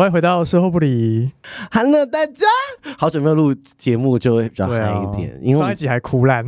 [0.00, 1.30] 欢迎回到售后不理
[1.70, 2.46] ，Hello 大家，
[2.96, 6.42] 好久没有录节目，就会比较嗨一点，啊、因为 上一集还哭烂，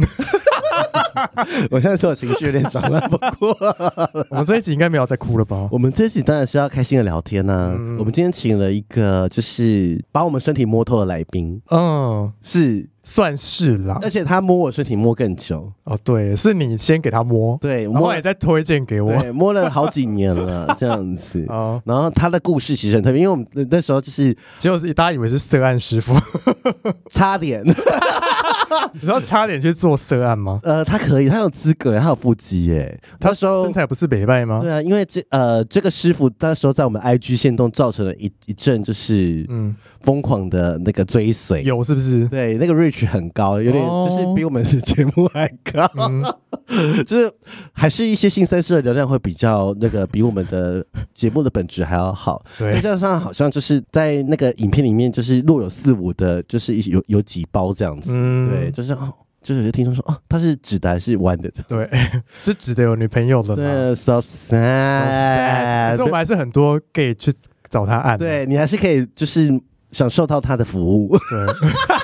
[1.71, 3.55] 我现在所有情绪有点转换不过。
[4.31, 5.69] 我们这一集应该没有再哭了吧？
[5.71, 7.77] 我们这一集当然是要开心的聊天呢、啊。
[7.79, 12.89] 嗯、我们今天请了一个就是把我们身体摸透的来宾，嗯，是。
[13.05, 15.99] 算是啦，而且他摸我身体摸更久哦。
[16.05, 21.45] 对，是你先给他摸，对，摸也在推荐给我，对，摸了好几年了， 这样子。
[21.49, 26.15] 哦，然后他的故事其实很特别，因为我们那时候就是，结果是大家以为是涉案师傅，
[27.11, 27.63] 差点。
[28.95, 30.59] 你知道差点去做涉案吗？
[30.63, 32.99] 呃，他可以，他有资格，他有腹肌耶。
[33.21, 34.61] 他说身材不是北拜吗？
[34.63, 42.27] 对啊，因为这呃这个师傅那时候在我们 IG 线动造成了一一阵就是嗯疯狂的那个追随，有是不是？
[42.29, 46.39] 对，那个 reach 很高，有点就是比我们的节目还高，哦、
[47.07, 47.33] 就是
[47.73, 50.85] 还是一些新三色的流量会比较那个比我们的
[51.15, 52.45] 节目的本质还要好。
[52.59, 58.71] 对，再加上好像就是在那个影片里面就是若有似无的，就是有有几包这样子，嗯、对。
[58.71, 61.51] 就是哦，就是有些听众说哦，他是直的还是弯的？
[61.69, 61.89] 对，
[62.41, 63.57] 是直的有女朋友的。
[63.57, 65.91] 对，so sad。
[65.91, 67.33] 可是我们还是很多 gay 去
[67.69, 68.19] 找他按。
[68.19, 69.51] 对，你还是可以就是
[69.91, 71.17] 享受到他的服务。
[71.17, 71.71] 对。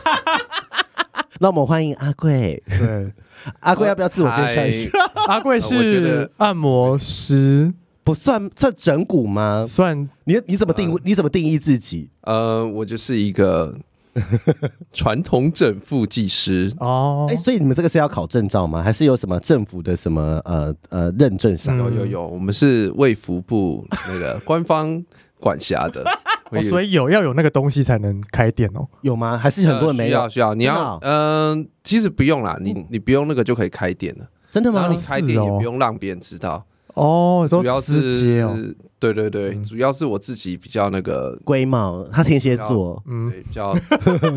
[1.38, 2.62] 那我们欢迎阿贵。
[2.68, 3.12] 对，
[3.60, 4.90] 阿贵要不要自我介绍一下？
[5.26, 7.72] 阿贵是按摩师，
[8.04, 9.64] 不算算整骨吗？
[9.66, 10.08] 算。
[10.24, 10.98] 你你怎么定？
[11.04, 12.10] 你怎么定义自己？
[12.22, 13.74] 呃，我就是一个。
[14.92, 18.82] 传统整复技师哦，哎、欸，所以你们这个是要考证照吗？
[18.82, 21.76] 还是有什么政府的什么呃呃认证上？
[21.78, 25.00] 有有有，我们是卫福部那个官方
[25.38, 26.04] 管辖的、
[26.50, 28.86] 哦，所以有要有那个东西才能开店哦？
[29.02, 29.36] 有吗？
[29.36, 30.20] 还是很多人没有？
[30.20, 34.80] 呃、需要需要，你要嗯、呃，其实不用啦，你你不用那个就可以开店了，真的吗？
[34.80, 36.64] 然后你开店也不用让别人知道
[36.94, 38.76] 哦，主要是。
[38.98, 43.72] 哦对对对，主要是我自己比较那个龟毛，他天蝎座，嗯，比较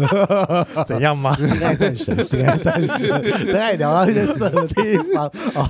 [0.86, 1.36] 怎样吗？
[1.36, 3.10] 心爱战神，心爱战神，
[3.48, 5.26] 等下聊到一些色的地方。
[5.56, 5.68] 哦，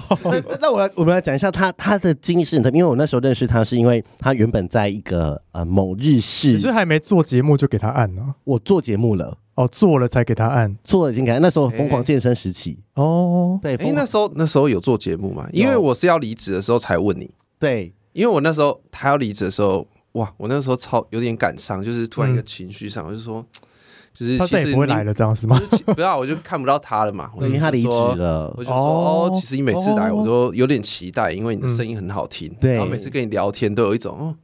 [0.49, 8.35] 那那我来，我们来讲一下他他的经历是很特别，因为我那时候认识他是因为他原本在一个呃某日式，你是还没做节目就给他按呢？
[8.43, 11.39] 我做节目了，哦，做了才给他按，做了已经给他。
[11.39, 15.47] 那时候疯狂健身时期，哦，对，哎，那时候那时候有做节目嘛？
[15.53, 17.93] 因为我是要离职的时候才问你，对。
[18.13, 23.45] 因为我那时候他要离职的时候，哇，我那时候超有点感伤，就是突然一个情绪上，我就说，
[24.13, 25.57] 就是他再也不会来了，这样是吗？
[25.95, 28.53] 不要，我就看不到他了嘛， 因为他离职了。
[28.57, 34.35] 我就说，哦，其实你每次来，我都有点期待，因为你的声音很好听，然后每次跟你聊天都有一种，哦。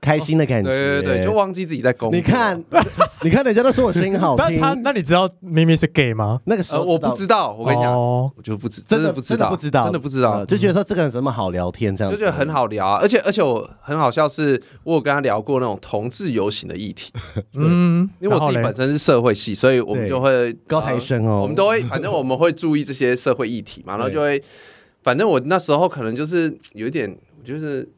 [0.00, 2.16] 开心的感觉，对对对，就忘记自己在工作。
[2.16, 2.62] 你看，
[3.22, 4.58] 你看，人家都说我声音好听。
[4.60, 6.40] 他，那你知道咪咪是 gay 吗？
[6.44, 12.98] 那个时候我不知道，我跟你讲，我就不知，真的不知道，不知道，真的不知道，就觉得说这个人怎么好聊天，这样就觉得很好聊啊。
[13.02, 17.12] 而且而且我很好笑，是我有跟他聊过那种同志游行的议题。
[17.56, 24.42] 嗯，因为我自己本身是社会系，所以我们就会高材生哦，我们都会，反正我们会注意这些社会议题嘛，然后就会，
[25.02, 27.88] 反正我那时候可能就是有一点，就是。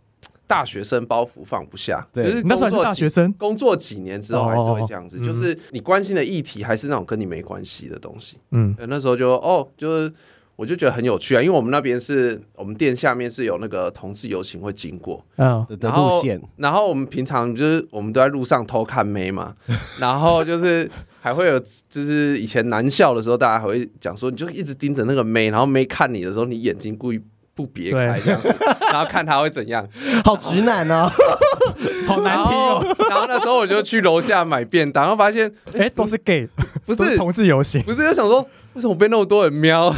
[0.51, 8.37] 大学生包袱放不下，对，就是那时候是大学生，工作几年之后还是会这样子，就是你关心的议题还是那种跟你没关系的东西。
[8.51, 10.13] 嗯，那时候就哦，就是
[10.57, 16.21] 我就觉得很有趣啊，因为我们那边是我们店下面是有那个同志游行会经过，嗯，然后
[16.57, 19.55] 然后我们平常就是我们都在路上偷看妹嘛，
[20.01, 27.21] 然后就是还会有就是以前男校的时候，大家还会讲说，你就一直盯着那个妹，然后妹看你的时候，你眼睛故意。
[27.61, 28.55] 不别开这样子，
[28.93, 29.87] 然后看他会怎样，
[30.25, 31.11] 好直男哦，
[32.09, 32.97] 好难听哦。
[33.09, 36.49] 然后那时候我就去楼下买便当，然后发现哎，都是 gay，
[36.87, 38.41] 不是同志游行，不是就想说
[38.75, 39.95] 为什么被那么多人瞄？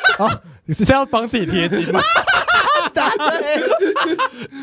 [0.66, 2.00] 你是要帮自己贴金吗？
[2.92, 3.10] 打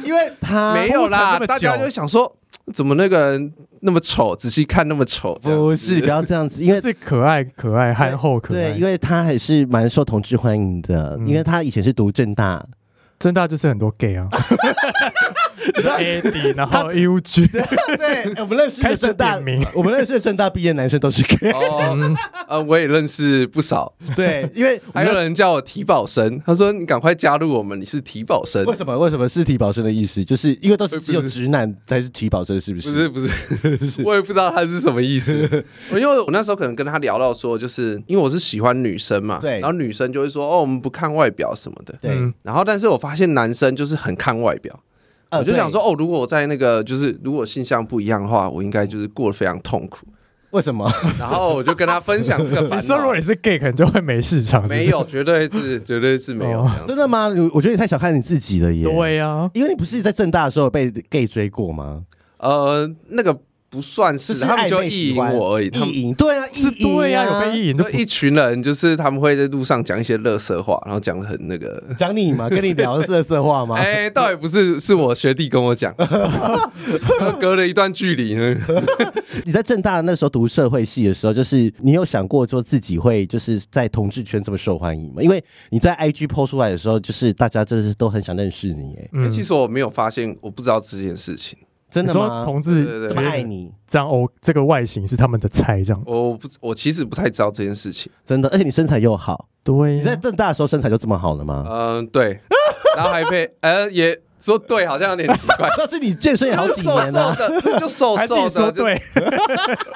[0.03, 2.31] 因为他没有啦，大家就想说，
[2.73, 3.53] 怎么那个人
[3.85, 4.35] 那么丑？
[4.35, 5.33] 仔细看那么丑？
[5.41, 8.71] 不是，不要这样子，因为是可爱、可爱、憨厚、可爱。
[8.71, 12.65] 对，因为他还是蛮受同志欢迎的，因为他以前是读正大。
[13.17, 14.27] 政大就是很多 gay 啊
[15.73, 17.49] ，AD，然后 UG，
[17.97, 19.35] 对，我们认识的政大，
[19.73, 21.97] 我们认识的正大毕业男生都是 gay，哦，
[22.47, 28.97] 呃，我也认识不少，对，因为还有人叫我体保生，他说你赶快加入我们，你是体保生，为什么？
[28.99, 30.23] 为什么是体保生的意思？
[30.23, 33.09] 就是因为都是只有直男才是体保生，是不是？
[33.09, 33.27] 不是，
[33.77, 35.33] 不 是，我也不知道他是什么意思，
[35.91, 42.11] 因为我那时候可能跟他聊到说，就是因为我是喜欢女生嘛，对，然后女生就会说，哦，我们不看外表什么的，对，
[42.43, 44.77] 然后但是我发发现男生就是很看外表，
[45.31, 50.05] 我就想说哦，如果我在那个就是如果性向不一样的话，我应该就是过得非常痛苦。
[50.51, 50.89] 为什么？
[51.19, 52.75] 然后我就跟他分享这个。
[52.75, 54.67] 你说如果你是 gay，可能就会没市场。
[54.67, 56.67] 没有，绝对是，绝对是没有。
[56.87, 57.27] 真的吗？
[57.53, 58.83] 我觉得你太小看你自己了耶。
[58.83, 62.03] 对呀，因为你不是在正大的时候被 gay 追过吗？
[62.39, 63.39] 呃，那个。
[63.75, 65.67] 不算是，他们就意淫我而已。
[65.67, 67.77] 意淫，对啊，是，对啊，有被意淫。
[67.77, 73.75] 就一群人，就是他们会在路上讲一些垃圾话，然后讲的很那个，讲你嘛，跟你聊的是垃圾话吗？
[73.83, 75.93] 哎，倒也不是，是我学弟跟我讲，
[77.41, 78.55] 隔了一段距离呢。
[79.43, 85.21] 你在正大那时候读社会系的时候，就是你有想过说自己会就是在同志圈这么受欢迎吗？
[85.21, 88.95] 因为你在 IG PO 出来的时候，就是大家就是都很想认识你。
[88.95, 91.57] 哎，其实我没有发现，我不知道这件事情。
[91.95, 92.43] 真的吗？
[92.43, 96.03] 同志这么爱你，这样哦，这个外形是他们的菜，这样。
[96.05, 98.11] 我不，我其实不太知道这件事情。
[98.25, 101.65] 真的，而且你身材又好，对，你在正大的时候身材就这么好了吗？
[101.69, 102.37] 嗯，对。
[102.97, 105.69] 然后还被呃也说对，好像有点奇怪。
[105.77, 107.33] 但是你健身也好几年了，
[107.79, 109.01] 就瘦瘦的，说对，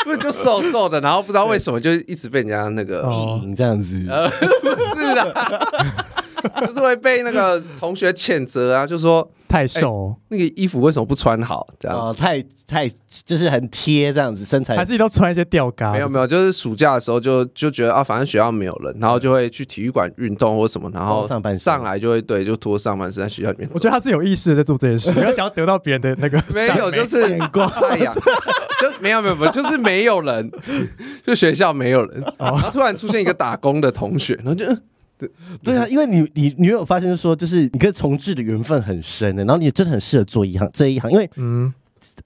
[0.06, 3.02] 不是就瘦瘦的，然后不知道为什么就一直被人家那个
[3.58, 4.06] 这样子。
[4.10, 4.30] 呃，
[4.62, 5.34] 不是的。
[6.66, 11.68] 就是会被那个同学谴责啊，就说太瘦，那个衣服为什么不穿好？
[11.80, 12.90] 这样子，太太
[13.26, 15.92] 就是很贴这样子，身材还是你都穿一些吊嘎？
[15.92, 23.70] 没有没有，就是暑假的时候就就觉得啊，反正学校没有人，然后就会去体育馆运动或什么，然后上半身上来就会对，就脱上半身在学校里面。
[23.74, 30.52] 我觉得他是有意识的在做这件事， 你要想要得到别人的那个 没有，就是眼光太阳，就没有没有没有，就是没有人，
[31.26, 34.66] 就学校没有人，然后突然出现一个打工的同学，然后就。
[35.20, 35.30] 对
[35.62, 41.74] 对啊，因为你你你有发现说，就是你跟同志的缘分很深的，然后你真的很适合做一行这一行，因为嗯，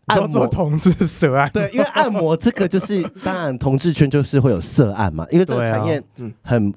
[0.06, 6.32] 按摩同志色案，对，因为按摩这个就是 当然同志圈就是会有色案嘛，因为这个产业嗯。
[6.44, 6.74] 很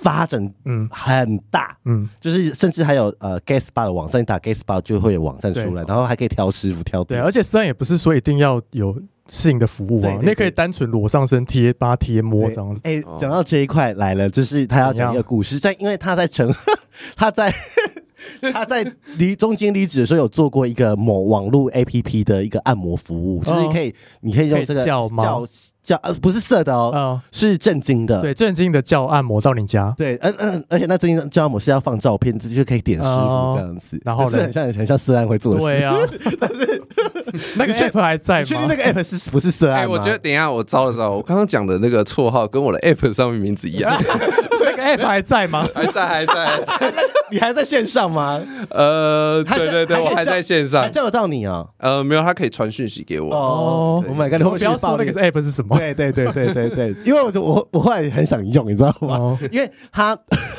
[0.00, 0.88] 发展嗯。
[0.90, 9.00] 很大嗯，就是甚至还有呃 gay spa 的网站，你打 gay spa 就会有网站出来，然后还可以挑师傅挑，对，而且色案也不是说一定要有。
[9.30, 12.80] 性的服务啊，那可以单纯裸上身贴，帮他贴摸这样。
[12.82, 16.52] 哎，讲到这一块来了，就是他要讲一个故事，在因为他在成，
[17.16, 17.54] 他在
[18.52, 18.84] 他在
[19.16, 25.08] 离中间离职的时候，有做过一个某网络 APP 的一个按摩服务，就是可以，你可以用这个叫
[25.82, 35.96] 叫呃不是色的哦，是正经的，对，正经的叫按摩到你家，对，嗯嗯，而且那正经的叫按摩是要放照片，就就可以点师傅这样子，然后呢，很像很像色案会做的事，对啊，
[36.38, 36.82] 但是。
[37.54, 38.44] 那个 app 还在吗？
[38.44, 39.88] 确定那个 app 是不是色案？
[39.88, 43.92] 我觉得等一下我招了招，我刚刚讲的那个绰号跟我的 app 上面名字一样。
[44.80, 45.66] 那个 app 还在吗？
[45.74, 46.60] 还在，还在。
[47.30, 48.40] 你还在线上吗？
[48.70, 50.82] 呃，对对对，我还在线上。
[50.82, 51.66] 还叫得到你啊？
[51.78, 53.32] 呃，没有，他可以传讯息给我。
[53.32, 54.38] 哦，Oh my god！
[54.42, 55.76] 你不要说那个 app 是什么？
[55.78, 59.38] 对对对对对对，因为我就我我后来很想用，你知道吗？
[59.52, 60.16] 因为他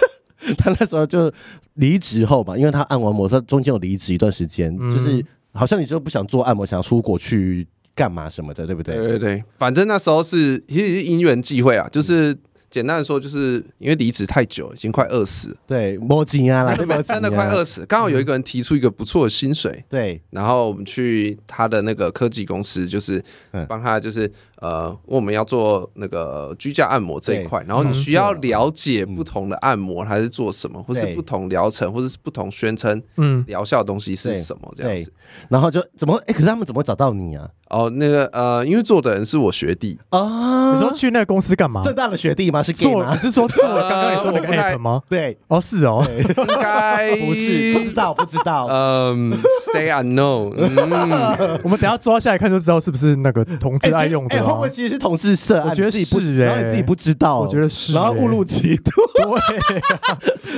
[0.57, 1.31] 他那时候就
[1.73, 5.23] 离职后嘛，因为他按完摩，他中间有离职一段时间，就是。
[5.53, 8.95] 好像你就不想做按摩，想要出国去干嘛什么的，对不对？
[8.95, 12.33] 对对对，反正那时候是其实是因缘际会啊，就是。
[12.71, 15.55] 简单的说，就是因为离职太久，已经快饿死。
[15.67, 17.85] 对，摸金 啊，真的真的快饿死。
[17.85, 20.19] 刚好有一个人提出一个不错的薪水，对。
[20.31, 23.23] 然后我们去他的那个科技公司，就是
[23.67, 24.31] 帮他，就是
[24.61, 27.63] 呃，我们要做那个居家按摩这一块。
[27.67, 35.11] 然后你需要了解不同的按摩，它是做什么，或是不同疗程，或者是不同宣称嗯疗效的东西是什么这样子。
[35.49, 37.49] 然后就怎么哎，可是他们怎么会找到你啊？
[37.69, 40.73] 哦，那个呃，因为做的人是我学弟啊。
[40.73, 41.81] 你说去那个公司干嘛？
[41.83, 42.61] 正大的学弟吗？
[42.61, 43.03] 是做？
[43.11, 45.01] 你是说做刚刚你说那个 app 吗？
[45.09, 48.67] 对，哦，是哦，应该 不是，不知道，不知道。
[48.69, 49.33] 嗯
[49.73, 50.51] ，Stay unknown。
[51.63, 54.50] 我们等下抓下来看就知道是不是那个同志爱用的。
[54.51, 55.63] 会不会其实是同志色？
[55.67, 55.99] 我觉得是，
[56.37, 57.39] 然后你自己不知道。
[57.39, 59.01] 我觉得是，然后误入歧途。
[59.15, 59.81] 对，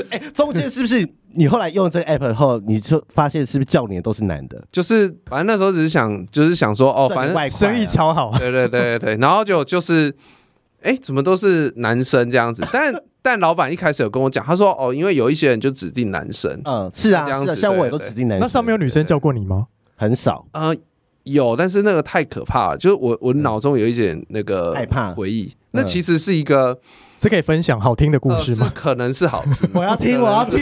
[0.12, 1.08] 哎，中间是不是？
[1.36, 4.64] 你后来用这个 app 后，你就发现是不是叫你的都是男的？
[4.72, 8.32] 就是反正那时候只是想，就是想说，哦，反正生意超好。
[8.38, 10.14] 对对对对，然后就就是，
[10.84, 12.64] 哎，怎么都是男生这样子？
[12.72, 18.42] 但 但老板一开始有跟我讲，他说哦，因为有一些人就指定男生，嗯，是啊，这样子，像我也都指定男生。
[18.42, 19.66] 那上面有女生叫过你吗？
[19.96, 20.76] 很少，呃，
[21.24, 26.77] 有，但是那个太可怕了，就是我我脑中有一点那个害怕回忆，那其实是一个
[27.18, 28.72] 是可以分享好听的故事吗？
[28.75, 30.60] 可能是好听，我要听，我要听。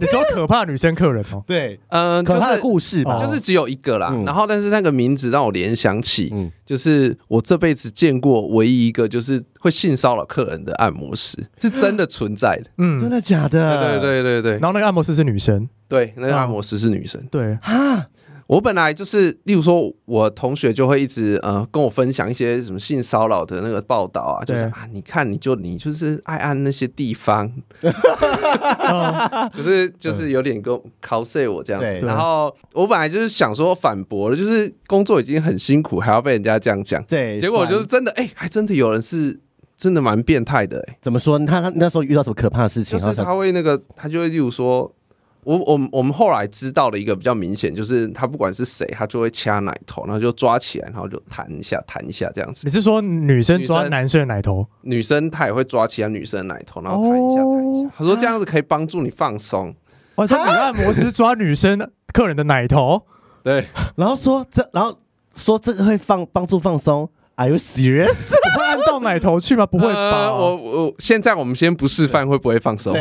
[0.00, 1.42] 你说可怕女生客人哦？
[1.44, 4.14] 对，嗯，可怕的故事吧，就是只有一个啦。
[4.24, 6.32] 然后，但是那个名字让我联想起，
[6.64, 12.70] 就是我这辈子见过唯一一个就是会性骚扰客人的按摩师，是真的存在的。
[12.78, 14.00] 嗯， 真的假的？
[14.00, 14.52] 对对对对。
[14.52, 17.20] 然后那个按摩师是女生，对，那个按摩师是女生。
[17.28, 18.06] 对啊。
[18.48, 27.52] 我本来就是，例如说，我同学就会一直呃跟我分享一些什么性骚扰的那个报道啊，就是啊，你看你就你就是爱按那些地方，
[29.52, 30.74] 就是就是有点跟
[31.04, 32.06] cos 我这样子。
[32.06, 37.04] 然后我本来就是想说反驳了，就是工作已经很辛苦，还要被人家这样讲。
[37.04, 39.38] 对，结果就是真的，哎，还真的有人是
[39.76, 40.82] 真的蛮变态的。
[40.88, 41.38] 哎，怎么说？
[41.40, 42.98] 他他那时候遇到什么可怕的事情？
[42.98, 44.90] 就是他会那个，他就会例如说。
[45.48, 52.66] 我我我们后来知道的一个比较明显，就是他不管是谁，他就会掐奶头，然后就抓起来，然后就弹一下，弹一下这样子。
[52.66, 54.66] 你是说女生抓男生的奶头？
[54.82, 57.90] 女生她也会抓其他女生的奶头，然后弹一下，弹一下。
[57.96, 59.74] 他说这样子可以帮助你放松。
[60.16, 63.00] 我说女按摩师抓女生客人的奶头，
[63.42, 64.98] 对，然后说这，然后
[65.34, 67.08] 说这个会放帮助放松。
[67.38, 68.16] Are you serious？
[68.58, 69.64] 会按到奶头去吗？
[69.66, 70.32] 不会吧。
[70.32, 72.92] 我我现在我们先不示范会不会放手，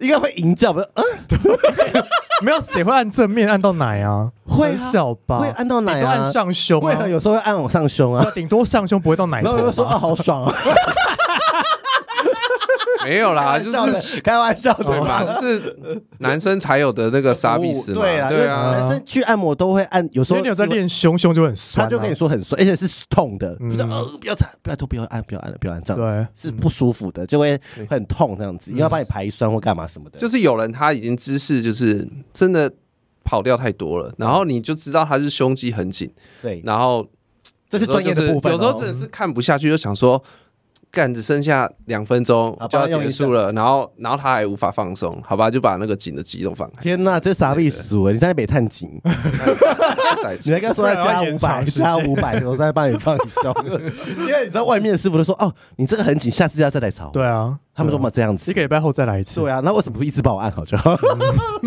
[0.00, 0.72] 应该会淫叫。
[0.72, 1.04] 不是，嗯，
[2.42, 4.30] 没有谁会按正面按到奶啊？
[4.46, 5.38] 会小吧？
[5.38, 6.12] 会按到奶啊？
[6.14, 9.56] 按上胸，会有时候会按我上胸啊，顶多上胸不会到奶头。
[9.56, 10.54] 然后说啊，好爽啊！
[13.04, 15.76] 没有啦，就是 开玩笑对嘛，就是
[16.18, 18.00] 男生才有的那个杀必死嘛。
[18.00, 30.18] 对啊，对啊，男生去按摩都会按，有时候你有在练胸，胸就很酸，他就跟你说很酸，而且是痛的，就是呃不要踩，不要拖，不要按，不要按了，不要按这样子，是不舒服的，就会会很痛这样子，因为要帮你排酸或干嘛什么的。
[30.18, 32.70] 就是有人他已经姿势就是真的
[33.24, 37.06] 跑掉太多了，然后你就知道他是胸肌很紧，对，然后
[37.68, 40.22] 这是专业的部分，有时候真的是看不下去，就想说。
[40.92, 46.82] 干，只剩下两分钟就要结束了，然后然后他还无法放松，好吧，就把那个紧的肌肉放开。
[46.82, 47.94] 天哪，这啥意思？
[48.12, 48.90] 你在那边探紧，
[50.44, 53.54] 你还跟他说再加五百， 加五百，我再帮你放松。
[54.18, 57.08] 因为你知道外面的师傅都说，哦，你这个很紧，下次要再来操。
[57.12, 59.40] 对啊，他们说嘛这样子，一个礼拜后再来一次。
[59.40, 60.96] 对啊，那为什么不一直帮我按好就好？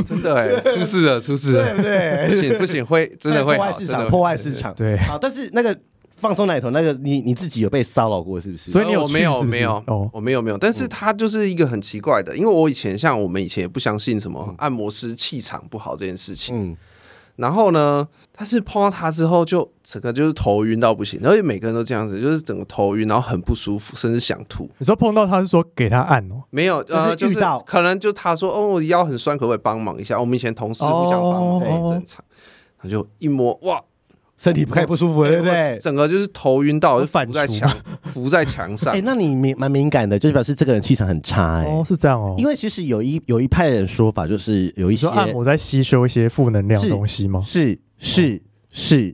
[0.06, 2.28] 真的哎，出事了，出事了，对不对？
[2.28, 4.74] 不行不行，会真的会破坏市场，破坏市场。
[4.76, 5.78] 对，好，但是那个。
[6.24, 8.72] 放松奶头那个你你自己有被骚扰过是不是？
[8.72, 16.78] 所以你有没有没有哦，我没有没有，但是他就是一个很奇怪的，因为我以前像我们以前也不相信什么按摩师气场不好这件事情，嗯，
[17.36, 24.70] 然后呢，他是碰到他之后就整个就是头晕到不行，然后每个人都这样子，就是整个头晕，然后很不舒服，甚至想吐。
[24.78, 26.44] 你说碰到他是说给他按哦？
[26.50, 30.20] 没有，呃，就是可能就他说哦，我腰很酸，可不可以帮忙一下？
[30.20, 32.24] 我们以前同事互相帮忙很正常，
[32.82, 33.82] 他就一摸哇。
[34.38, 35.78] 身体不太不舒服了，对不对？
[35.82, 37.72] 整个就是头晕到，就反在墙，
[38.04, 38.94] 伏在墙上。
[38.96, 41.60] 哎，那你敏蛮敏感的，就是表示这个人气场很差。
[41.60, 42.36] 哎，哦，是这样哦。
[42.38, 47.42] 因为其实有一有一派人说法，就是有一些按摩在吸收一些负能量的东西吗？
[47.46, 48.22] 是是。
[48.22, 48.42] 是，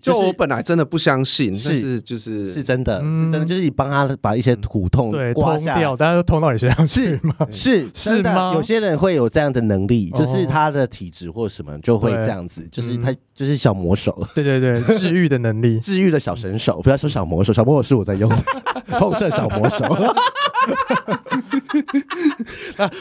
[0.02, 7.36] 就我本来真的不相信，是就是是真的，是真的，就是你帮他把一些苦痛对通掉，大家都通到你身上去 吗？
[7.52, 8.54] 是是吗？
[8.56, 18.38] 有些人会有这样的能力，就是他的体质或什么就会这样子，就是他就是小魔手，对对对， 治愈的能力，治愈的小神手，不要说小魔手，小魔手是我在用的，
[18.98, 19.86] 后射小魔手。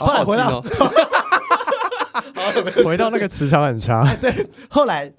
[0.00, 0.60] 后来回到，
[2.84, 5.12] 回到那个磁场很差，对，后来。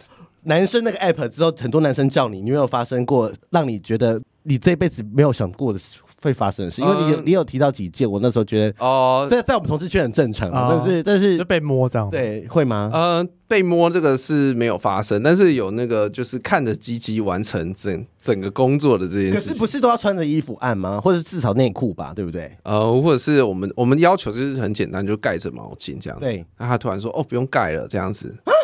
[0.43, 5.79] 男生那个 app 之后，很多男生叫你，你有没有发生过让你觉得你这辈子没有想过的
[6.21, 6.81] 会发生的事？
[6.81, 12.89] 因为你有你有提到几件，我那时候觉得哦，在在我们同事圈很正常，但是但是就被摸这样，对，会吗？
[12.93, 19.35] 呃，被摸这个是没有发生，但是有那个就是看着鸡鸡完成整整个工作的这件事。
[19.35, 20.99] 可是不是都要穿着衣服按吗？
[20.99, 22.51] 或者至少内裤吧，对不对？
[22.63, 26.25] 呃，或者是我们我们要求就是很简单，就盖着毛巾这样子。
[26.25, 28.35] 对，那他突然说哦，不用盖了这样子。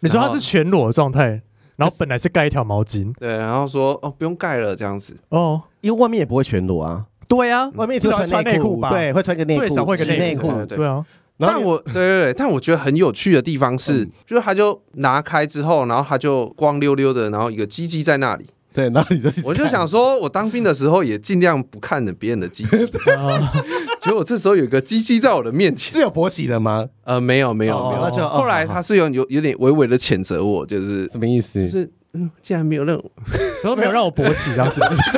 [0.00, 1.42] 你说他是全裸的状态，
[1.76, 5.16] 然后本来是盖一条毛巾，对，然后说哦不用盖了这样子。
[5.28, 11.04] 哦，因为外面也不会全裸啊，对啊，外面也只会穿内裤吧，对，会穿个内裤，最少会个内裤，对啊。
[11.38, 18.44] 但我对对对，但我觉得很有趣的地方是，就是他就拿开之后，然后他就光溜溜的，然后一个鸡鸡在那里。
[18.74, 22.70] 对，然后你就我就想说，我当兵的时候也尽量不看着别人的鸡鸡。
[24.02, 26.86] 结果这时候有个鸡鸡在我的面前，是有勃起的吗？
[27.04, 28.28] 呃，没有，没有，没有。
[28.28, 31.60] 后来他是有有有点微微的谴责我，就是什么意思？
[31.60, 32.96] 就是嗯，竟然没有让，
[33.62, 35.02] 然后没有让我勃起，当时就是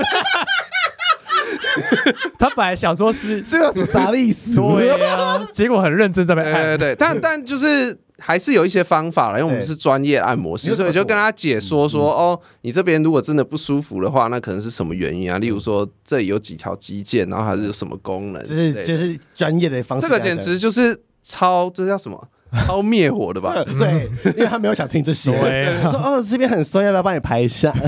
[2.38, 4.56] 他本来想说是这个是啥意思？
[4.56, 6.64] 对呀，结果很认真在那边按。
[6.64, 15.38] 对对，但但就是还是有一些方法了，因为我们是专业按摩师，所以就跟他解说说哦，你这边如果真的不舒服的话，那可能是什么原因啊？
[15.38, 18.42] 例如说这里有几条肌腱，然后还是有什么功能？
[18.48, 20.06] 就是就是专业的方式。
[20.06, 22.28] 这个简直就是超，这叫什么？
[22.66, 23.54] 超灭火 的吧？
[23.64, 25.30] 对，因为他没有想听这些。
[25.32, 27.72] 我说哦，这边很酸，要不要帮你排一下？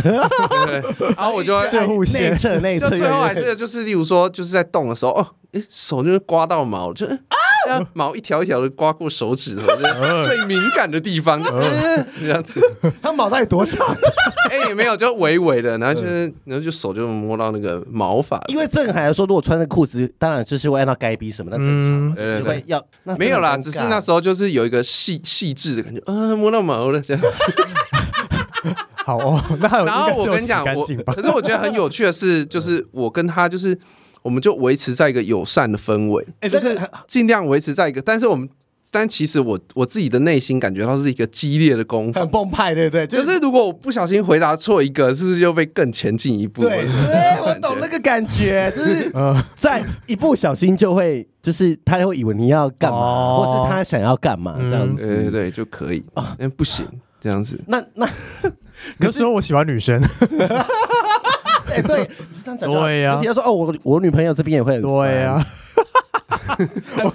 [0.64, 0.82] 对，
[1.14, 5.26] 然后我就射护线内侧内侧，最后还是就是，例如说，就是在动的时候，哦，
[5.68, 7.06] 手就是刮到毛，就
[7.70, 9.66] 啊， 毛一条一条的刮过手指头，
[10.24, 11.50] 最敏感的地方，就
[12.20, 12.60] 这样子。
[13.02, 13.86] 它毛到底多长？
[14.50, 18.42] 哎，也没有，就微微的，然后就是，然后就手就摸到那个毛发。
[18.48, 22.82] 因为郑海说，如果穿着裤子，当然就是会按到该逼什么，那正常，就是会要。
[23.18, 27.28] 没有啦，只是那时候就是有一个细细致的感觉，嗯，摸到毛了这样子。
[28.96, 33.78] 好哦，那然后我跟你讲，我可是我觉得很有趣的是，就是我跟他就是。
[34.24, 38.48] 我们就维持在一个友善的氛围，就是尽量维持在一个，但是我们，
[38.90, 43.06] 但其实我我自己的内心感觉到是一个激烈的攻防，很澎湃，对不对？
[43.06, 46.62] 就是如果我不小心回答错一个，是不是就被更前进一步？
[46.62, 46.86] 对，
[47.44, 49.12] 我懂那个感觉， 就是
[49.54, 56.02] 在一不小心就会，就是他会以为你要干嘛，或是他想要干嘛这样子，对对对，就可以。
[56.14, 56.86] 啊，那不行
[57.20, 58.08] 这样子，那那
[58.98, 60.00] 可是说我喜欢女生。
[61.74, 62.08] 哎，对，
[62.44, 63.20] 这样讲对呀。
[63.24, 65.44] 他说：“哦，我我女朋友这边也会很对呀。”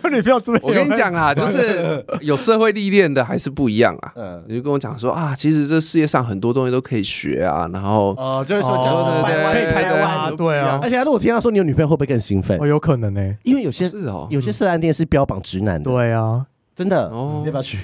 [0.04, 4.12] 我女朋友这边，我跟你讲啊，就是有社会历练的还是不一样啊。
[4.16, 7.70] 嗯，你就跟我讲说啊，其实这世界上很多东西都可以学啊。
[7.72, 10.80] 然后哦，就是说，对对对，可以开个玩笑，对啊。
[10.82, 12.60] 而且如果听到说你有女朋友，会不会更兴奋？
[12.60, 15.90] 哦，有可能呢，因为有些是哦，有些色暗店是标榜直男的。
[15.90, 17.78] 对啊，真的哦，要不要去？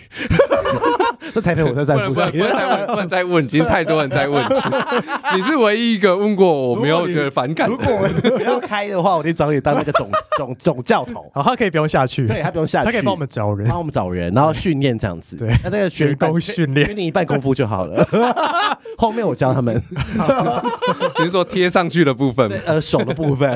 [1.36, 2.42] 在台北火车站附近，
[2.88, 4.42] 不能再问，已经太多人在问。
[5.36, 7.68] 你是唯一一个问过我没有觉得反感。
[7.68, 7.86] 如果
[8.38, 11.30] 不要开的话，我就找你当那个总 总总教头。
[11.34, 15.36] 好，他可以不用下去，对他不用下去，他可以帮我们找人，帮我们找人，然后训练这样子。
[15.36, 18.08] 对，他那个学工训练，给你一半功夫就好了。
[18.98, 19.82] 后面我教他们。
[21.20, 22.50] 你是说贴上去的部分？
[22.66, 23.50] 呃，手的部分，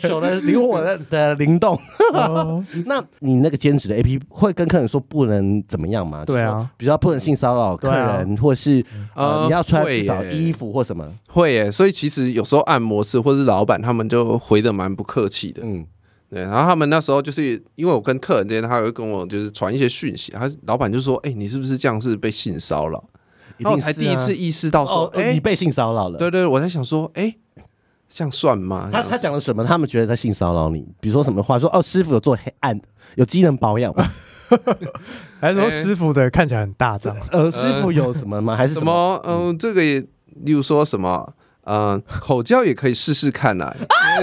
[0.00, 1.78] 手的灵活的的灵动。
[2.86, 6.24] 那你那个兼职的 AP 会跟客人说不能怎么样吗？
[6.24, 11.08] 对啊，比较不能性骚扰客人，或是呃你要穿至少衣服或什么。
[11.28, 15.62] 会耶，所以其实有时候按摩师或是老板他们就回的蛮不客气的。
[15.64, 15.86] 嗯，
[16.30, 16.42] 对。
[16.42, 23.02] 然后他们那时候就是因为我跟客人之间，他会跟我就是传一些讯息，他老板就说：“哎，你是不是这样是被性骚扰？”
[23.58, 27.36] 然后我才第一次意识到说：“哎，你被性骚扰了。”对对，我在想说：“哎，
[28.14, 29.64] 这样算吗？”他他讲了什么？
[29.64, 31.58] 他们觉得他性骚扰你，比如说什么话？
[31.58, 32.80] 说：“哦，师傅有做黑暗，
[33.16, 33.92] 有机能保养。
[35.40, 37.16] ”还是说师傅的看起来很大张？
[37.32, 38.54] 呃，师傅有什么吗？
[38.56, 39.20] 还是什么？
[39.26, 40.00] 嗯，这个也，
[40.44, 41.32] 例如说什么？
[41.66, 43.74] 嗯，口交也可以试试看呐，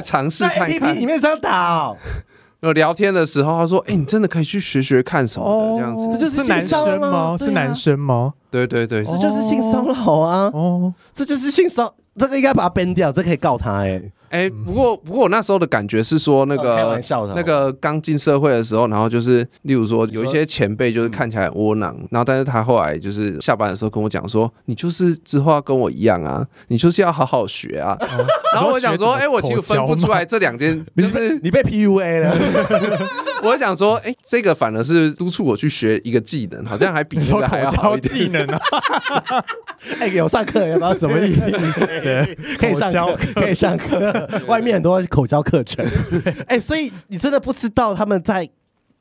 [0.03, 0.71] 尝试看看。
[0.71, 1.97] APP 里面这样打哦。
[2.61, 7.35] 有聊天的时候，他说：“哎，你真的可以去学学看什么的这样子。”这就是男生吗？
[7.35, 8.33] 是男生吗？
[8.51, 10.51] 对对对，这就是性骚扰啊！
[10.53, 14.01] 哦，这就是性骚，这个应该把它 ban 掉，这可以告他哎。
[14.29, 27.97] 哎，不过不过我那时候的感觉是说，那个开玩笑的，那个刚进社会的时候，然后就是例如说有一些前辈就是看起来很窝囊，然后但是他后来就是下班的时候跟我讲说，你就是之后要跟我一样啊，你就是要好好学啊。
[28.55, 32.33] 然后我想说，哎，我其实分不出来这两件，就是你被 PUA 了。
[33.43, 38.13] 我想说，哎，这个反而是督促我去学一个技能，好像还比那个还要好一点。
[38.13, 38.59] 技能啊！
[39.99, 40.93] 哎，有上课有没有？
[40.95, 41.41] 什么意思？
[42.57, 44.29] 可以上课，可以上课。
[44.47, 45.85] 外面很多口交课程。
[46.47, 48.49] 哎，所以你真的不知道他们在？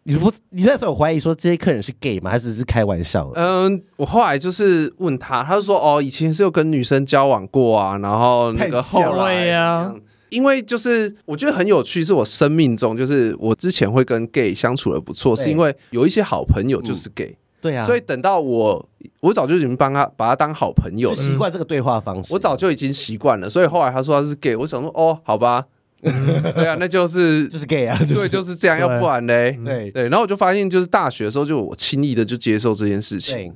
[0.05, 2.31] 你不，你那时候有怀疑说这些客人是 gay 吗？
[2.31, 3.31] 还是只是开玩笑？
[3.35, 9.93] 嗯，我后来就是问他，他就说，哦，以前是有跟女生交往过啊，然后那个后来呀。
[10.31, 18.89] 因为就是我觉得很有趣，是我生命中就是我之前会跟 gay 相处的不错，是因为有一些好朋友就是 gay，对啊，所以等到我
[19.21, 25.67] 我早就已经帮他把他当好朋友了，习惯这个对话方式，我早就已经习惯了，所以后来他说他是 gay，我想说哦，好吧，
[26.03, 29.91] 对啊，那就是 就是 gay 啊，对，就是这样，要不然嘞，对。
[29.91, 33.53] 对，然后我就发现就是大学的时候就我轻易的就接受这件事情。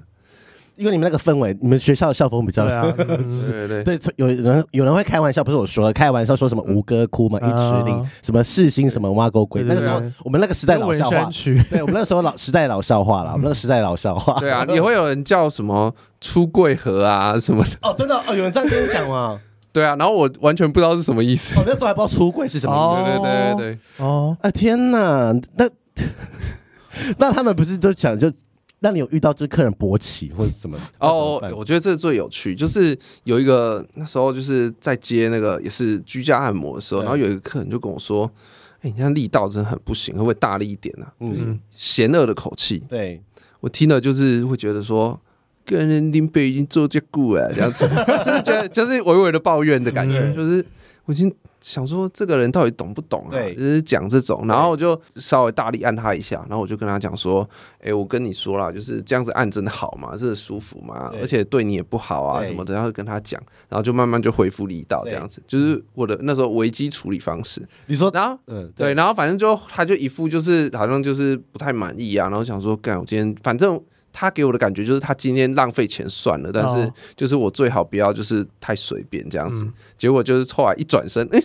[0.76, 3.84] 因为你们那个氛围，你们学校的校风比较对啊，对 对。
[3.84, 11.28] 对，有人有人会开玩笑，不是我说的，开玩笑说什么吴哥窟嘛，一尺零，什么世新什么挖沟鬼，那个时候我们那个时代老笑话，
[11.70, 18.16] 对我们那个时候老时代老笑话了，我们那个时代老笑话，对啊，也会有人叫什么出柜盒啊什么的，哦，真的？
[18.26, 19.40] 哦，有人这样跟你讲吗？
[19.72, 25.68] 对啊，然后我完全不知道是什么意思，哦，那时候还不知道出柜是什么意思，对对对对，哦，啊天哪，那
[27.18, 28.32] 那他们不是都讲就。
[28.84, 30.78] 那你有遇到这客人勃起或者什么？
[30.98, 38.30] 哦，我觉得这最有趣，就是有一个那时候就是在接那个也是居家按摩的时候，然后有一个客人就跟我说
[38.84, 42.82] ：“哎，你看力道真的很不行，会不会大力一点呢？”嗯，嫌恶的口气。
[42.86, 43.22] 对，
[43.60, 45.18] 我听了就是会觉得说，
[45.64, 50.62] 跟人林北已经做这过了，这样子，就是觉得就是微微的抱怨的感觉，就是
[51.06, 51.34] 我已经。
[51.64, 53.30] 想说这个人到底懂不懂啊？
[53.30, 57.48] 对，就是讲这种，然后我就稍微大力按他一下，然后我就跟他讲说
[57.80, 60.14] ：“哎、欸，我跟你说啦，就是这样子按真的好吗？
[60.14, 61.10] 真的舒服吗？
[61.22, 67.66] 而且对你也不好啊，什么的。”然后跟他讲，然后就慢慢就恢复力道，这样子，就是我的那时候危机处理方式。
[67.86, 73.82] 你说，然后嗯，对，然后反正就他就一副就是好像就是不太满意啊，然后想说：“干，我今天反正。”
[74.16, 79.66] 他给我的感觉就是他今天浪费钱算了，但是就是我最好不要就是太随便这样子。
[79.98, 81.42] 结果就是后来一转身，哎，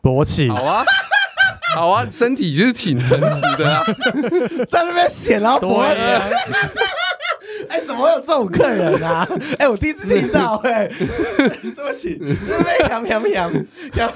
[0.00, 0.84] 勃起，好啊，
[1.74, 3.82] 好啊，身体就是挺诚实的啊，
[4.70, 6.00] 在那边显然后勃起。
[7.68, 9.26] 哎，怎么会有这种客人啊？
[9.58, 12.16] 哎，我第一次听到，哎，对不起，
[12.46, 13.52] 在那边痒痒痒
[13.94, 14.12] 痒。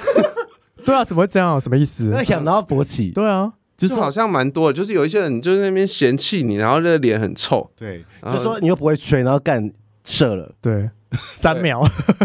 [0.85, 1.59] 对啊，怎么会这样？
[1.61, 2.05] 什么意思？
[2.13, 3.11] 那痒然后勃起？
[3.11, 3.53] 对啊。
[3.89, 9.71] 就是好像蛮多的，就是有一些人就是那边嫌弃你，然后那个脸很臭，对，就说你又不会吹，然后干
[10.05, 10.91] 射了，对，
[11.35, 11.83] 三秒，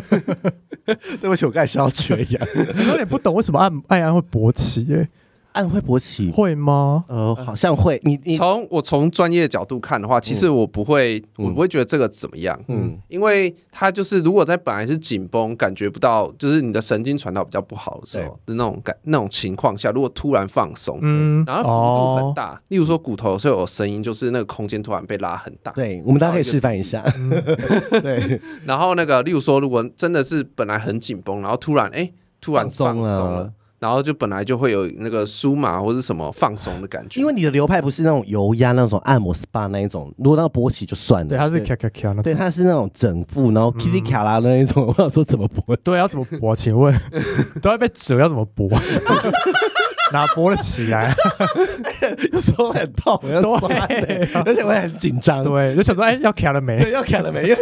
[0.10, 0.36] 对。
[1.22, 2.40] 不起，我刚才是要吹呀，
[2.88, 5.10] 有点不懂为什么按按按会勃起耶。
[5.56, 7.04] 按会勃起会吗？
[7.08, 8.00] 呃，好像会。
[8.04, 12.60] 你你从我从专业的角度看的话，其实我不会，我不会觉得这个怎么样。
[12.68, 25.72] 嗯，因为它就是如果在本来是紧绷，感觉不到，就是你的神经传导比较不好的时候的那种感那种情况下，如果突然放松，嗯，然后幅度很大，例如说骨头是有声音，就是那个空间突然被拉很大。
[25.72, 27.02] 对，我们大家可以示范一下。
[28.04, 33.54] 对，然后那个例如说，如果真的是本来很紧绷，然后突然哎突然放松了。
[33.86, 45.76] 然后就本来就会有那个舒麻或者什么放松的感觉，因为你的流派不是那种油压那种按摩 SPA 那一种，如果那个勃起就算了，对，它是咔咔咔那种，对，它是那种整腹，然后噼里卡啦的那一种，我想说怎么勃？
[45.86, 46.56] 对，要怎么勃？
[46.56, 47.00] 请问
[47.62, 48.68] 都要被折，要怎么勃？
[50.14, 51.14] 哪勃得起来？
[52.32, 53.76] 有时候很痛，要酸，
[54.46, 55.44] 而且我也很紧张。
[55.44, 56.80] 对，就想说，哎，要卡了没？
[56.80, 57.42] 对， 要卡了没？
[57.42, 57.56] 因为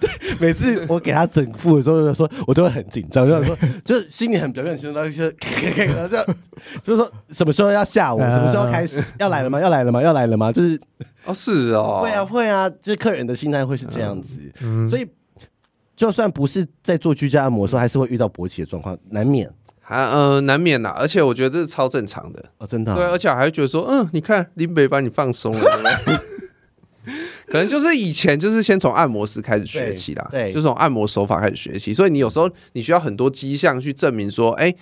[0.00, 5.24] 对，每次我给他整腹的时候，就说我都会很紧张，就想说，就是心里很表面心中就
[5.70, 6.34] 咔咔咔，就
[6.84, 9.60] 就是说什么时候要下午，什么时候开始要来了吗？
[9.60, 10.02] 要来了吗？
[10.02, 10.52] 要来了吗？
[10.52, 10.80] 就是
[11.24, 14.38] 哦，是哦，会啊，会啊，就是客人的心态会是这样子，
[14.88, 15.06] 所以
[15.96, 19.50] 就算不是在做居家按摩的时候，还是会遇到勃起的状况，难免。
[19.82, 22.94] 啊，呃，难免啦，而且我觉得这是超正常的哦，真的、啊。
[22.94, 25.80] 对，而且还会觉得说，嗯，你看林北把你放松了？
[27.46, 34.76] 可能就是以前就是先从按摩师开始学起啦，对，对就从按摩手法开始学起，所以你有时候你需要很多迹象去证明说，哎、欸，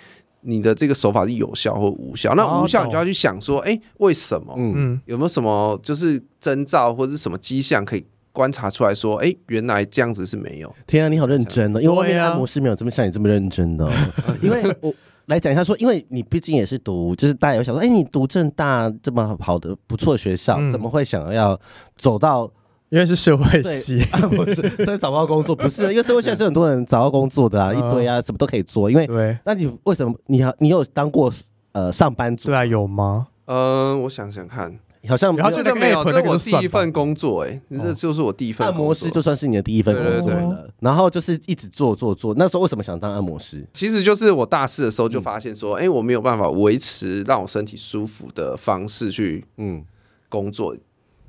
[0.47, 2.35] 你的这个手法是有效或无效。
[2.35, 4.55] 那无效你就要去想说，哎、欸，为什么？
[4.57, 8.07] 嗯，有没有什么就是征兆或者是什么迹象可以？
[8.33, 10.71] 观察出来说，哎，原来这样子是没有。
[10.87, 11.81] 天啊，你好认真哦！
[11.81, 13.91] 因为外面的按摩师没有这么像你这么认真的。
[14.43, 14.93] 因为我
[15.25, 21.59] 来讲一下说，因为你毕竟也是读，就是大家有想说，哎，你读正大这么好的不错的学校，怎么会想要
[21.97, 22.51] 走到？
[22.89, 23.99] 因为是社会系，
[24.31, 28.91] 不是所以找不到工作，不是 因为社会系是很多人找到工作的啊，一堆啊，什么都可以做。
[28.91, 31.33] 因为对，那你为什么你你有当过
[31.73, 32.47] 呃上班族？
[32.47, 33.29] 对啊，有吗？
[33.47, 34.79] 嗯，我想想看。
[35.09, 38.67] 好像，好像没有，这是我第一份工作，哎，这就是我第一份。
[38.67, 42.35] 按摩师就算是你的第一份工作了，然后就是一直做做做。
[42.37, 43.65] 那时候为什么想当按摩师？
[43.73, 49.85] 其实就是我大四的时候就发现说，哎，我没有办法维持让我身体舒服的方式去嗯
[50.29, 50.75] 工作。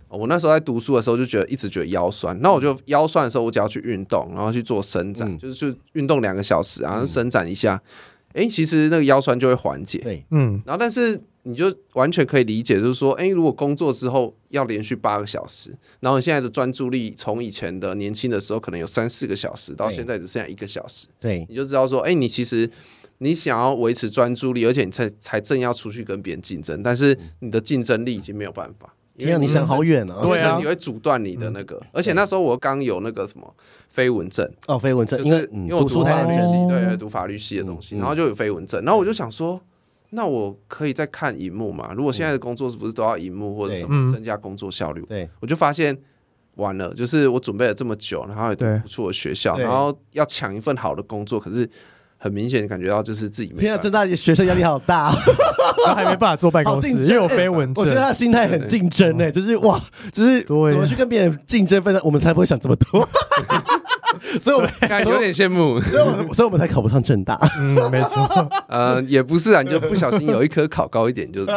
[0.09, 7.81] 我那时候在读书的时候就觉得一直觉得腰酸，那我就腰酸的时候，我只要去运动，然后去做伸展，就是去运动两个小时，然后伸展一下，
[8.33, 9.99] 哎，其实那个腰酸就会缓解。
[9.99, 11.21] 对，嗯，然后但是。
[11.43, 22.69] 你就完全可以理解，就是说，哎，如果工作之后要连续八个小时，然后你现在的专注力从以前的年轻的时候可能有三四个小时，到现在只剩下一个小时，对，你就知道说，哎，你其实
[23.19, 33.53] 你想要维持专注力，而且你才才正要出去跟别人竞争，但是你的竞争力已经没有办法，因为你想好远啊，对啊，你会阻断你的那个，而且那时候我刚有那个什么
[33.89, 34.49] 飞蚊症。
[34.67, 39.59] 哦，飞蚊症，就是因为我读法律系，对，读法律系的东西，然后就有飞蚊症，然后我就想说。
[40.11, 41.91] 那我可以再看荧幕嘛？
[41.93, 45.01] 如果现在的工作是不是都要荧幕或者什么增加工作效率？
[45.01, 45.95] 对，我就发现
[46.55, 51.69] 完了，就是我准备了这么久，然后也读不错的学校，然后要抢一份好的工作，可是
[52.17, 53.61] 很明显感觉到就是自己没。
[53.61, 55.11] 现在政大学生压力好大，
[55.85, 57.83] 他还没办法坐办公室，因为有飞蚊症。
[57.83, 59.79] 我觉得他心态很竞争诶，就是哇，
[60.11, 63.07] 就是怎么去跟别人竞争，分的我们才不会想这么多。
[64.41, 64.69] 所以我们
[65.05, 67.39] 有点羡慕，所以我们所以我们才考不上正大。
[67.59, 68.27] 嗯，没错。
[68.67, 71.47] 呃，也不是啊，你就不小心有一科考高一点，就是。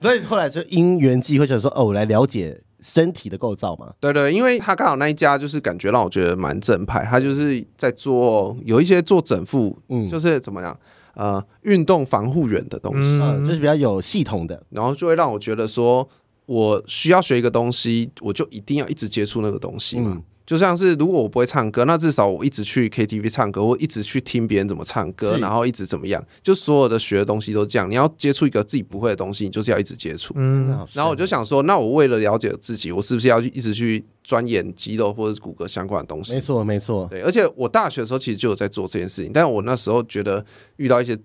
[0.00, 3.92] 所以后来就因缘际会想说，哦，我来了解身体的构造嘛。
[4.00, 10.78] 对对，因为他刚好那一家就是感觉让我觉得蛮正派，他就是在做有一些做整复，嗯，就是怎么样，
[11.14, 16.06] 呃，运动防护员的东西，嗯，就是比较有系统的，然后就会让我觉得说，
[16.46, 20.12] 我需要学一个东西，我就一定要一直接触那个东西嘛。
[20.14, 27.90] 嗯就像是如果我不会唱歌，那至少我一直去 KTV 唱歌，我一直去听别人怎么唱歌，然后一直怎么样，就所有的学的东西都这样。
[27.90, 30.34] 你要接触一个自己不会的东西，你就是要一直接触。
[30.36, 36.34] 嗯，然后我就想说，那我为了了解自己，我是不是要一直去钻研肌肉或者是骨骼相关的东西？
[36.34, 37.06] 没错，没错。
[37.10, 40.44] 对，而且我大学的时候其实就有在做这件事情，但是我那时候觉得
[40.76, 41.16] 遇到一些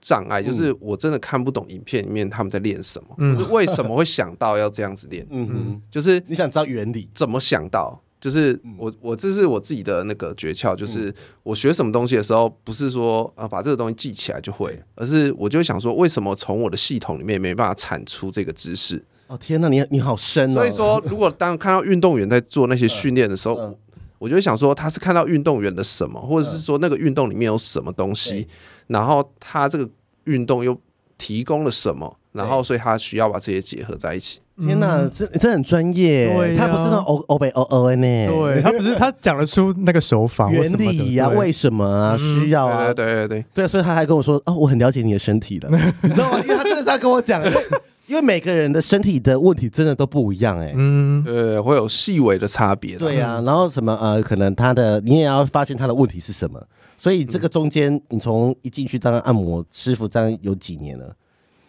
[0.00, 5.26] 障碍，就是我真的看不懂影片里面他们在练什么，嗯，就是为什么会想到要这样子练？
[5.30, 8.00] 嗯哼，就是你想知道原理，怎么想到？
[8.20, 19.04] 就是我，我这是我自己的那个诀窍，就是我学什么东西的时候，不是说啊把这个东西记起来就会，而是我就想说，为什么从我的系统里面没办法产出这个知识？
[19.28, 20.54] 哦天哪，你你好深哦！
[20.54, 23.78] 所以说，如果当看到运动员在做那些训练的时候，
[24.18, 28.48] 我就会想说，他是看到运动员的什么，或者是说那个运动里面有什么东西，
[28.86, 29.88] 然后他这个
[30.24, 30.76] 运动又
[31.18, 34.40] 提供了什么，然后所以他需要把这些结合在一起。
[34.66, 45.68] 天呐，这这很专业，对，他不是那种欧欧北欧欧呢，对，他不是他讲得出那个手法原理呀，为什么啊，需要啊，对对对对，所以他还跟我说，哦，我很了解你的身体的，
[46.02, 46.40] 你知道吗？
[46.42, 47.42] 因为他真的是要跟我讲，
[48.06, 56.60] 因为每个人的身体的问题真的都不一样，哎，嗯，对，会有细微的差别，对呀，然后什么呃，可能他的你也要发现他的问题是什么，
[56.96, 61.14] 所以这个中间你从一进去当按摩师傅，这样有几年了？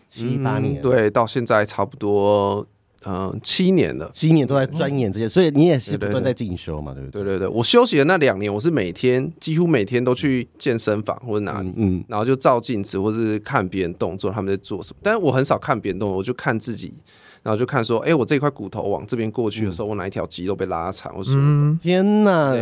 [0.08, 2.66] 七八年，对，到现在差不多。
[3.06, 7.24] 嗯，七年了，七年都在钻研这些，所以你也是不断在进修嘛，对不对？
[7.24, 15.00] 对对对，我休息的那两年，我是每天几乎每天都去健身房或者哪里，嗯，然后就照镜子或者是看别人动作，他们在做什么。
[15.02, 16.94] 但是我很少看别人动作，我就看自己，
[17.42, 21.40] 然后就看说，哎，我这块骨头往这边过去的时候，我哪一条肌肉被拉长，或者说，
[21.82, 22.54] 天哪，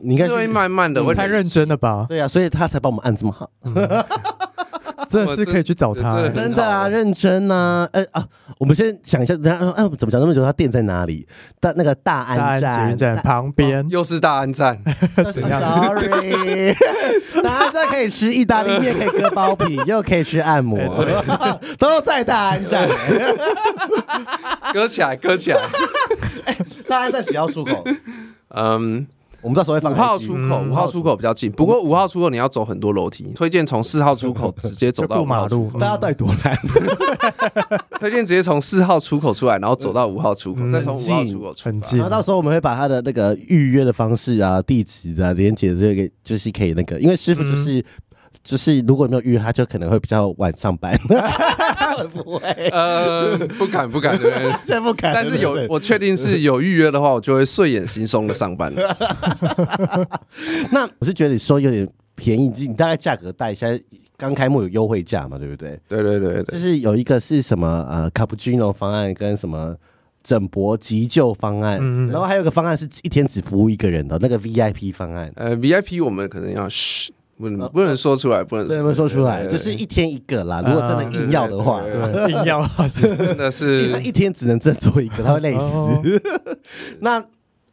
[0.00, 2.06] 你看，会慢慢的，会太认真了吧？
[2.08, 3.48] 对啊，所以他才帮我们按这么好。
[5.08, 8.26] 真的是可以去找他，欸，真的啊，认真啊，呃、欸、啊，
[8.58, 10.44] 我们先想一下，人家说，哎、啊，怎么讲那么久？
[10.44, 11.26] 他店在哪里？
[11.60, 14.82] 大那个大安站，站旁边，又是大安站。
[15.32, 16.74] 怎样？Sorry，
[17.42, 20.78] 大安站可以吃意大利面，可以割包皮，又可以吃按摩，
[21.78, 22.88] 都在大安站。
[24.72, 25.60] 割起来，割起来。
[26.46, 26.56] 欸、
[26.88, 27.84] 大安站只要出口？
[28.54, 29.06] 嗯。
[29.46, 31.52] 我们到时候会放五号出口，五号出口比较近。
[31.52, 35.70] 不过五号出口你要走很多楼梯，推荐从四号出口直接走到马路。
[35.78, 36.58] 大家到底多难？
[38.00, 42.00] 推荐直接从四号出口出来，然后走到五号出口，再从五号出口出近。
[42.00, 47.84] 然后到时候我们会把他的那个预约的方式啊、地址啊、连接这个，就是可以那个，因为师傅就是。
[48.42, 50.96] 就是如果没有预约，他就可能会比较晚上班。
[52.12, 52.40] 不会，
[52.72, 54.50] 呃，不敢不敢，对不对？
[54.64, 55.14] 现在不敢。
[55.14, 58.72] 但是有，我确定是有预约的话，我就会睡眼惺忪的上班。
[60.70, 63.66] 那我是觉得你说有点便宜，你大概价格带一下，
[64.16, 65.38] 刚开幕有优惠价嘛？
[65.38, 65.78] 对不对？
[65.88, 69.74] 对对对对，就是有一个是什么呃卡布奇诺方案跟什么
[70.22, 75.32] 整博急救方案，嗯、然后还有一个方案是一天只服务一个人的那个 VIP 方案。
[75.36, 77.12] 呃，VIP 我们可能要嘘。
[77.38, 80.62] 不能不能说出来，不能不能说出来，就是一天一个啦。
[80.66, 81.82] 如果真的硬要的话，
[82.28, 86.22] 硬要的话是真的是，一天只能挣做一个，他会累死。
[87.00, 87.22] 那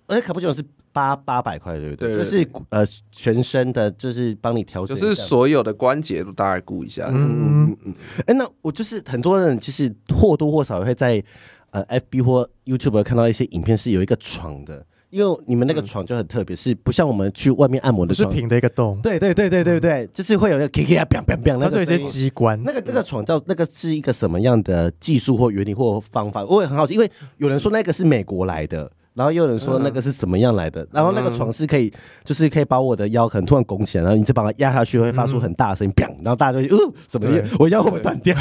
[0.08, 2.18] 而且卡布奇诺是八八百块，对不对？
[2.18, 7.08] 就是呃全身的，就是帮你调整，就是所有的关节都大概顾一下。
[7.10, 7.94] 嗯嗯嗯。
[8.28, 11.24] 哎，那我就是很多人其实或多或少会在
[11.72, 14.86] 呃 FB 或 YouTube 看到一些影片，是有一个床的。
[15.14, 19.00] 因为你们那个床就很特别，是不像我们去外面按摩的床，是平的一个洞。
[19.04, 22.60] 对对对对对对，就是会有那个 K K 啊，biang biang biang，它是有一些机关。
[22.64, 26.44] 那个那个床叫那个是一个什么样的技术或原理或方法？
[26.46, 28.92] 我也很好奇，因为有人说那个是美国来的。
[29.14, 30.88] 然后又有人说那个是怎么样来的？
[30.92, 31.92] 然后那个床是可以，
[32.24, 36.08] 就是可以把我的腰可能突然拱起来，然后你就把它压下去，会发出很大的声音，砰！
[36.24, 37.30] 然后大家就呃，什么？
[37.60, 38.36] 我腰会不会断掉？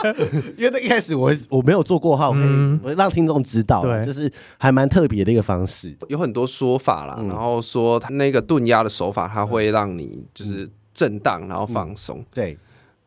[0.56, 5.96] 因为那一开始我我没有做过哈，我可以我让听众知道，就是还蛮特别的一个方式。
[6.08, 12.24] 有很多说法啦，然后说他那个顿压的手法，它会让你就是震荡，然后放松。
[12.32, 12.58] 对。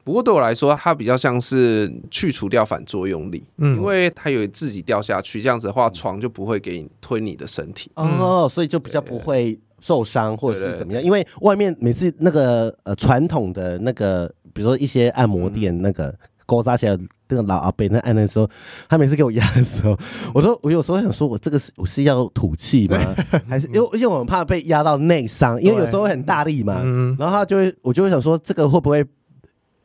[0.03, 11.01] 不过对我来说，它比较像是去除掉反作用力，嗯，因为它有自己掉下去，这样子的话，床就不会给你推你的身体，哦，所以就比较不会受伤或者是怎么样。
[11.01, 16.13] 因为外面每次那个呃传统的那个，比如说一些按摩店那个
[16.45, 16.97] 勾扎起来
[17.29, 18.49] 那个老阿伯那按的时候，
[18.89, 19.95] 他每次给我压的时候，
[20.33, 22.97] 我说我有时候想说，我这个是我是要吐气吗？
[23.47, 26.81] 还是因为因为我很怕被压到内伤，因为有时候会很大力嘛，
[27.17, 29.05] 然后他就会我就会想说，这个会不会？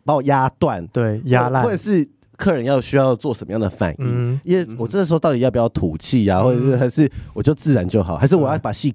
[0.06, 4.40] 把我压断，对，压烂，或者是客人要需要做什么样的反应？
[4.44, 8.94] 因为我这个时候到底要不要吐气啊，或者是还是我就自然就好，还是我要把戏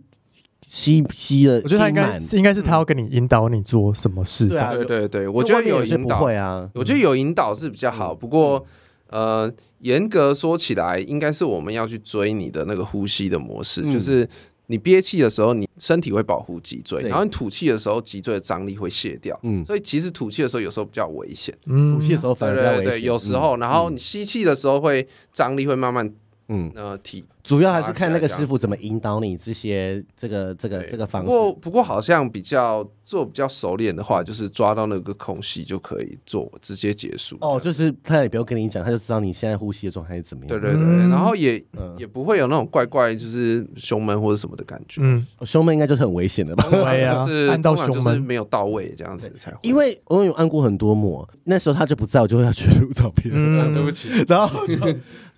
[0.61, 1.55] 吸吸了？
[1.63, 4.47] 我觉得他应该应该是他要跟你引导你做什么事。
[4.47, 8.15] 对对对对，我觉得有引导会啊，我觉得有引导是比较好。
[8.15, 8.65] 不过
[9.09, 14.27] 呃，严格说起来，应该是我们要去追你的那个呼吸的模式，就是。
[14.71, 19.37] 你憋气的时候，你身体会保护脊椎，然后你吐气的时候，脊椎的张力会卸掉。
[19.43, 21.55] 嗯，所以其实吐气的时候有时候比较危险。
[21.65, 22.83] 嗯，吐气的时候反而比较危险。
[22.85, 26.11] 对对对，有时候，然后你吸气的时候会张力会慢慢。
[26.47, 31.27] 嗯，呃，体主要还是看那个师傅怎么引导你这些这个这个这个方式。
[31.27, 37.37] 不过不过好像比较做比较熟练的话，就是抓到那个空隙就可以做直接结束。
[37.41, 40.49] 哦，就是他也不用跟你讲，他就知道你现在呼吸的状态是怎么样。
[40.49, 41.63] 对对对，然后也
[41.97, 45.01] 也不会有那种怪怪就是胸闷或者什么的感觉。
[45.03, 46.67] 嗯，胸闷应该就是很危险的吧？
[46.69, 49.57] 对啊，按到胸闷没有到位这样子才会。
[49.63, 53.31] 因为我有按过很多摩，那时候他就不在，我就会要去录照片。
[53.33, 54.09] 嗯， 对不起。
[54.27, 54.61] 然后。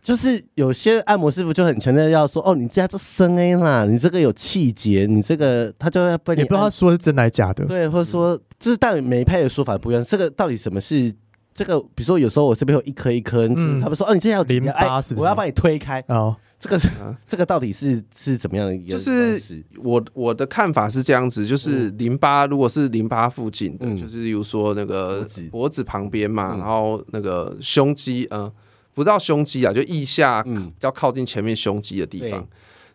[0.04, 10.04] 就是有些按摩师傅就很强调要说哦，你家这声音啦，你这个有气节，你这个他就要被你也不知道他说是真还是假的，对，或者说就是但每一派的说法不一样。
[10.04, 11.12] 这个到底什么是
[11.54, 11.80] 这个？
[11.96, 15.24] 比如说有时候我这边有一颗一颗，嗯、他们说哦，你这要淋巴是不是？
[15.24, 16.36] 我要把你推开哦。
[16.60, 16.80] 这个
[17.26, 18.98] 这个到底是是怎么样的一个？
[18.98, 28.54] 就是我我的看法是这样子，就是淋巴如果是淋巴附近的，嗯、就是比如说那个脖子，脖子旁边嘛，嗯、然后那个胸肌，嗯、呃。
[28.94, 32.48] 不到胸肌啊，就腋下比较靠近前面胸肌的地方，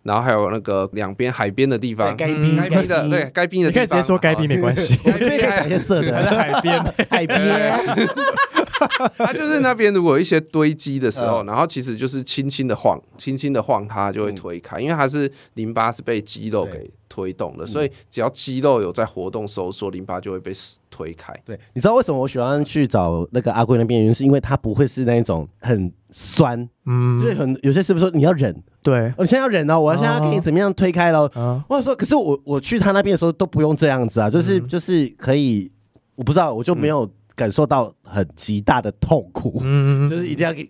[0.02, 2.88] 然后还有那个两边海边的地方，该冰该冰。
[2.88, 6.84] 的，对该冰的地方，你可以直接说该冰没关系，该冰可以讲一些色的，在 海边。
[7.10, 7.38] 海边，
[9.18, 20.52] 它就是那边如果有一些堆积的时候，然后其实就是轻轻的晃，轻轻的晃它就会推开，因为它是淋巴是被肌肉给推动的，所以只要肌肉有在活动收缩，淋巴就会被
[20.90, 21.34] 推开。
[21.44, 24.00] 对，你知道为什么我喜欢去找那个阿贵那边？
[24.00, 31.28] 原因是因为它不会是那一种很酸，嗯，所以很有些师傅说你要忍，对，我现在要忍哦，我要现在要给你怎么样推开喽。
[31.68, 35.70] 或者说，可是我我去他那边的时候都不用这样子啊，就是就是可以，
[36.14, 40.68] 我不知道，我就没有感受到很极大的痛苦，嗯，就是一定要给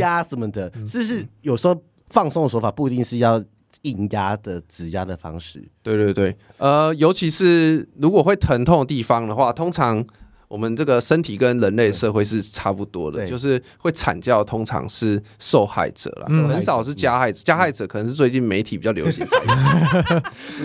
[0.00, 1.28] 压什么的，是不是？
[1.42, 3.44] 有时候放松的手法不一定是要。
[3.82, 10.04] 硬压的指压的方式，对对对，呃，尤其是如果会疼痛的地方的话，通常
[10.48, 17.40] 我们这个身体跟人类社会是差不多的，就是会惨叫，通常是受害者啦，很少是加害者。
[17.44, 19.36] 加害者可能是最近媒体比较流行才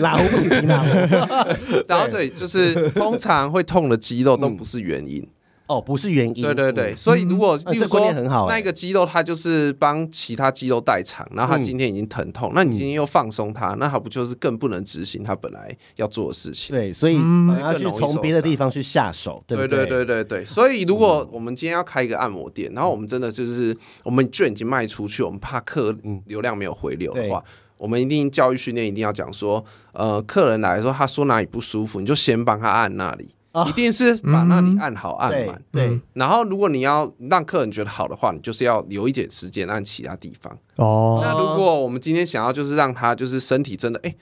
[1.86, 5.26] 然后所以就是通常会痛的肌肉都不是原因。
[5.66, 6.42] 哦，不是原因。
[6.42, 8.12] 对对对，所以如果例如说
[8.48, 16.76] 那一个肌肉它就是帮其他肌肉代偿，然后它今天已经疼痛，那你今天又放松它，那它不就是更不能执行它本来要做的事情？
[16.76, 19.42] 对，所以你要去从别的地方去下手。
[19.46, 20.24] 对对对对？
[20.24, 25.96] 对，所以如果我们今天要开一个按摩店，然后我们真的就是我们券已经卖出去，我们怕客
[26.26, 27.42] 流量没有回流的话，
[27.78, 33.30] 我们一定教育训练一定要讲说，呃，客人来说他说哪里不舒服，你就先帮他按那里。
[33.68, 36.00] 一定是把那里按好按满，对。
[36.14, 40.56] 然后如果你要让客人觉得好的话，你就是要留一点时间按其他地方。
[40.76, 41.20] 哦。
[41.22, 44.14] 那如果我们今天想要就是让他就是身体真的哎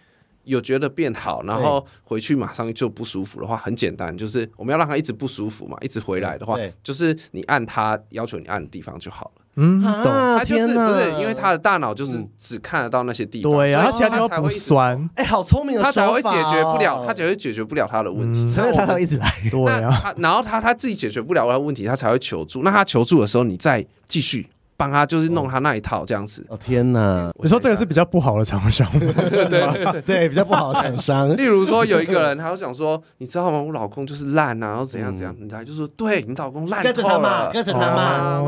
[0.44, 9.39] 有觉得变好，然后回去马上就不舒服的话，很简单，就是我们要让他一直不舒服嘛，一直回来的话，就是你按他要求你按的地方就好了。
[9.56, 10.04] 嗯，懂。
[10.04, 15.10] 他就是不是因为他的大脑就是只看得到那些地方，对啊，他其他地方不酸。
[15.16, 19.30] 哎，好聪明的，他才会解决不了，他才会解决不了他的问题，所以他会一直来。
[19.50, 22.62] 对啊，然后他他自己解决不了他的问题，他才会求助。
[22.62, 24.48] 那他求助的时候，你再继续。
[24.76, 26.42] 帮他就是弄他那一套这样子。
[26.48, 27.30] 哦天哪！
[27.42, 31.28] 你说这个是比较不好的厂商，对 对，比较不好的厂商。
[31.36, 33.60] 例如说有一个人，他就想说，你知道吗？
[33.60, 38.40] 我老公就是烂啊，然后怎样怎样，他就说，对你老公烂透了，跟着他骂，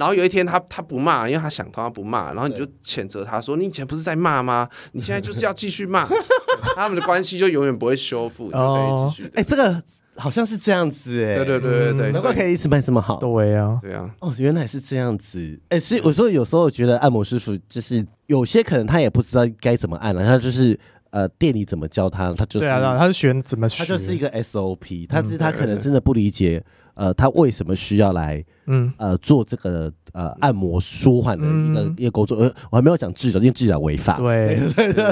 [0.00, 4.66] 然后有一天他他不骂，因为他想通，他不骂，然后你就谴责他说，你以前不是在骂吗？
[4.92, 6.08] 你现在就是要继续骂，
[6.74, 9.30] 他们的关系就永远不会修复，就可以继续。
[9.34, 9.82] 哎，这个。
[10.16, 13.18] 好像是这样子哎，对对对对对，难怪可以一直卖这么好。
[13.18, 14.10] 对呀，对呀。
[14.18, 15.58] 哦，原来是这样子。
[15.70, 20.78] 哎，是我说有时候我觉得按摩师傅就是有些可能他也不知道该怎么按了，他就是
[21.10, 26.62] 呃店里怎么教他，他就是对啊，他是学怎么学，他就是一个 SOP，他是他可能真的不理解
[26.94, 28.92] 呃他为什么需要来嗯。
[28.96, 34.16] 呃做这个呃按摩舒缓的一个一个工作，呃我还没有讲治疗，因为治疗违法。
[34.18, 34.58] 对，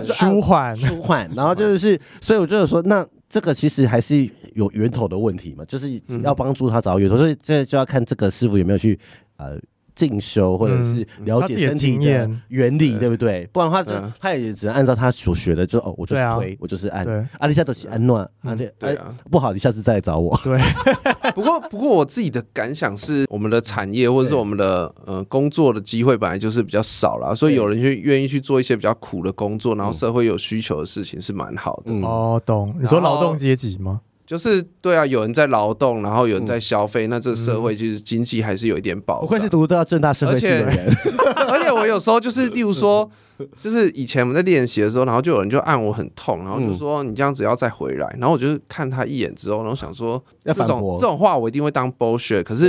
[0.04, 0.76] 舒缓。
[0.76, 3.06] 舒缓，然后就是所以我就说那。
[3.30, 8.98] 这个其实还是有源头的问题嘛，就是要帮助他找源头，所以这就要看这个师傅有没有去
[9.36, 9.54] 呃
[9.98, 13.44] 进修或者是了解身体的原理，对不对？
[13.52, 17.28] 不然的话，就他也只能按照他所学的，就哦，我就是推，我就是按。
[17.40, 20.38] 阿里下都是按暖，阿里对啊，不好，你下次再来找我。
[20.44, 20.60] 对。
[21.34, 31.92] 不过，不过我自己的感想是，我们的产业或者是我们的呃工作的机会本来就是比较少啦，所以有人去愿意去做一些比较苦的工作，然后社会有需求的事情是蛮好的。
[32.06, 32.72] 哦，懂。
[32.80, 34.00] 你说劳动阶级吗？
[34.28, 39.22] 就是对啊，有人在劳动，然后有人在消费，嗯、那这个社会其实经济还是有一点保障。
[39.22, 43.10] 不愧是读到正大社会系的人，而且，而且我有时候就是，例如说，
[43.58, 52.42] 就是以前我们在练习的时候，然后就有人就按我很痛，然后就说你这样子要再回来，然后我就看他一眼之后，然后想说这种这种话我一定会当 bullshit。
[52.42, 52.66] 可是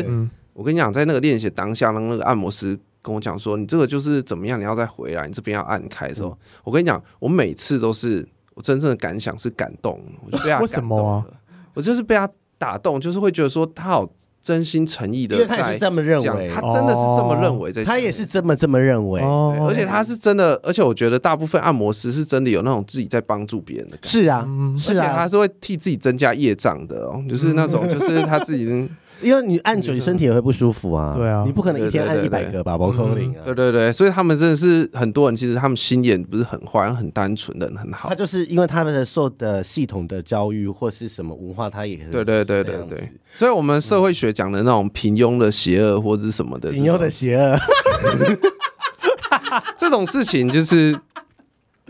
[0.53, 11.26] 我跟你讲，在那个练习当下，那那个按摩师跟我讲说，你这个就是怎么样，你要再回来，你这边要按开的时候，我跟你讲，我每次都是我真正的感想是感动，我就被他感动了。
[11.74, 14.09] 我就是被他打动，就是会觉得说他好
[14.41, 24.47] 真心诚意的，因为他是这么认为，他真的是这么认为，这他也是这么这么认为，而且他是真的，而且我觉得大部分按摩师是真的有那种自己在帮助别人的感觉，是啊，
[24.78, 28.89] 是啊，他是会替自己增加业障的哦，就是那种，就是他自己。
[29.22, 31.13] 因为你按久，你身体也会不舒服啊。
[31.17, 33.41] 对啊，你不可能一天按一百个吧，包扣零啊。
[33.45, 38.09] 对对对，所以他们真的是很多人，其实他们心眼不是很坏，很单纯的，很好。
[38.09, 43.11] 他就是因为他们的受的系统的教育或是什么文化，他也对对对对对。
[43.36, 47.57] 所以我们社会学讲的那种平庸的邪恶或者是什么的，平庸的邪恶，
[49.78, 50.97] 这种事情就是，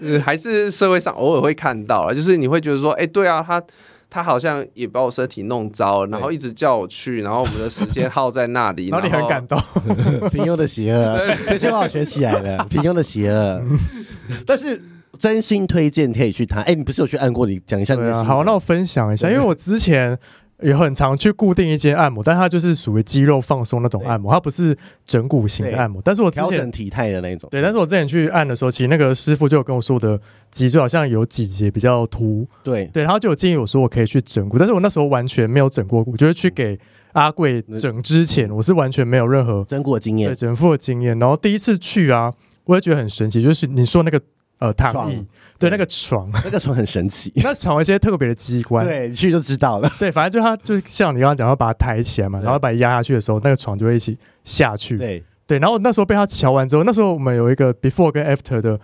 [0.02, 3.62] 呃，还是社会上偶尔会看到啊，就是你会觉得说，哎，对啊，他。
[4.10, 9.60] 他好像也把我身体弄糟了，然后一直叫我去，然后我们的时间耗在那里， 然后你很感动。
[10.32, 12.66] 平庸的邪恶，这句话我学起来了。
[12.70, 13.62] 平庸的邪恶，
[14.46, 14.82] 但是
[15.18, 16.64] 真心推荐可以去谈。
[16.64, 17.46] 哎，你不是有去按过？
[17.46, 18.24] 你讲一下你的。
[18.24, 20.18] 好，那我分享一下，因为我之前。
[20.62, 26.02] 也很常去固定一间按摩，但它就是属于肌肉放松那种按摩，它不是整骨型的按摩。
[26.04, 27.50] 但是我之前调整体态的那种。
[27.50, 30.20] 对，但是我之前去按的时候，其实那个师傅就有跟我说的
[30.52, 32.46] 脊椎好像有几节比较凸。
[32.62, 36.78] 对对，然后就有建议我说我可以去整骨，但是我那时候完全没有整过骨，就是去给
[37.14, 41.18] 阿贵整之前，我是完全没有任何整骨的经验，对整复的经验。
[41.20, 42.34] 然后第一次去啊，
[42.66, 44.20] 我也觉得很神奇，就是你说那个。
[44.60, 45.26] 呃，躺椅，
[45.58, 49.90] 对，那个床， 那个床很神奇， 那床有一些特别的机关，对，去就知道了。
[49.98, 54.98] 对，反正就它就像你刚刚讲，要把它抬起来嘛，然后把它压下去的时候，那个床就会一起下去。
[54.98, 58.80] 对，对，然后那时候被他瞧完之后，那时候我们有一个 before 跟 after 的。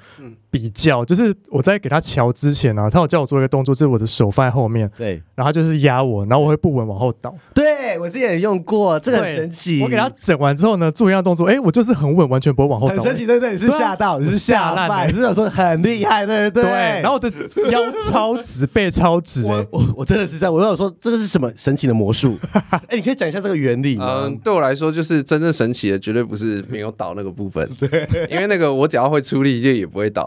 [0.55, 7.35] 比较就是我在给他瞧之前呢、啊，他有叫我做一个动作，就是我的手放在后面，对，然后他就是压我，然后我会不稳往后倒。
[7.53, 9.81] 对，我之前也用过，这个很神奇。
[9.83, 12.95] 我给他整完之后呢，做一样动作，哎，我就是很稳，完全不会往后倒。
[12.95, 16.71] 很神奇，对对，你是吓到，你是吓烂，你是想说很厉害，对对对。
[16.71, 17.29] 然后我的
[17.69, 19.43] 腰超直，背超直。
[19.43, 22.39] 我我我真的是在，我有说这个是什么神奇的魔术？
[22.87, 24.21] 哎，你可以讲一下这个原理吗？
[24.23, 27.69] 嗯，对我来说，就是真正神奇的，绝对不是没有倒那个部分。
[27.77, 30.25] 对，因为那个我只要会出力，就也不会倒。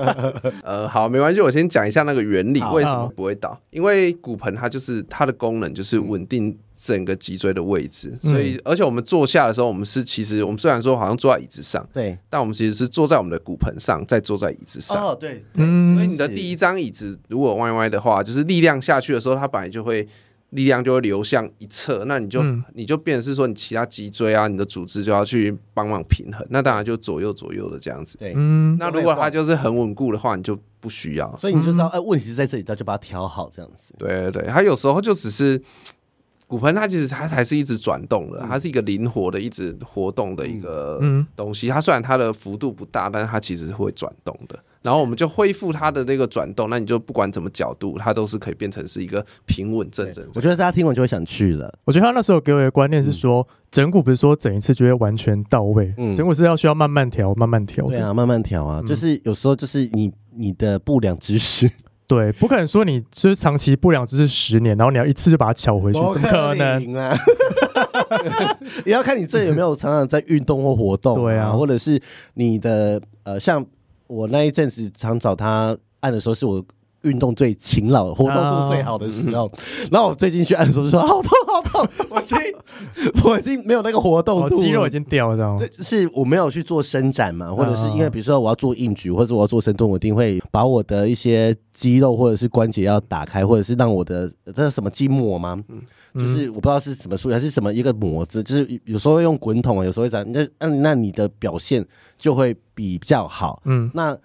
[0.62, 3.58] 呃，好，没关系，我先讲一下那个原理，为什么不会倒？
[3.70, 15.02] 因为骨盆它就是它的功能就是稳定整个脊椎的位置，嗯、所以而且我们坐下的时候，我们是其实我们虽然说好像坐在椅子上，对，但我们其实是坐在我们的骨盆上，再坐在椅子上。
[15.02, 20.06] 哦，对，嗯，所以你的第一张椅子如果歪歪的话，就是力量下去的时候，它本来就会。
[20.54, 28.16] 力量就会流向一侧，那你就、嗯、你就变成是说，你其他脊椎啊，你的组织就要去帮忙平衡，那当然就左右左右的这样子。
[28.18, 31.36] 对，嗯，那如果它就是很稳固的话，你就不需要。
[31.36, 33.92] 所以你就知道，哎、嗯，问题是在这里，那就把它调好这样子。
[33.98, 35.60] 对对对，它有时候就只是
[36.46, 41.00] 骨盆，它其实它还是一直转动的，它是一个灵活的、一直活动的一个
[41.34, 41.68] 东西。
[41.68, 44.56] 它虽然它的幅度不大，但是它其实是会转动的。
[44.84, 50.22] 然后我们就恢复它的那个转动，那你就不管怎么角度，它都是可以变成是一个平稳正正。
[50.34, 51.72] 我觉得大家听完就会想去了。
[51.86, 57.88] 我觉得他那时候给我的观念是说，嗯、整骨不是说整一次就会完全到位，嗯、整骨是要需要慢慢调，慢慢调。
[57.88, 61.70] 对啊，慢慢调啊，嗯、就是有时候就是你你的不良姿势，
[62.06, 67.16] 对，不可能说你就是长期不良姿势十年，然后你要一次就把它调回去，怎么可能啊？
[68.84, 71.98] 也要看你这有没有常常在运动或活动，对啊，或者是
[72.34, 73.64] 你的呃像。
[74.06, 76.64] 我那一阵子常找他按的时候，是我
[77.02, 79.50] 运动最勤劳、活动度最好的时候。
[79.90, 82.38] 然后我最近去按的时候，就说好痛好痛，我已经
[83.24, 85.58] 我已经没有那个活动度，肌肉已经掉了？
[85.58, 95.62] 对，是我没有去做伸展嘛，或者是因为比如说我要做硬举，或者我要做深蹲，我一定会把我的一些肌肉或者是关节要打开，或者是让我的这是什么筋膜吗？
[96.14, 100.24] 就是我不知道是什么术语，还是什么一个模子，就是有时候会用滚筒啊，有时候会这样。
[100.32, 101.84] 那那那你的表现
[102.18, 103.60] 就会比较好。
[103.64, 104.16] 嗯，那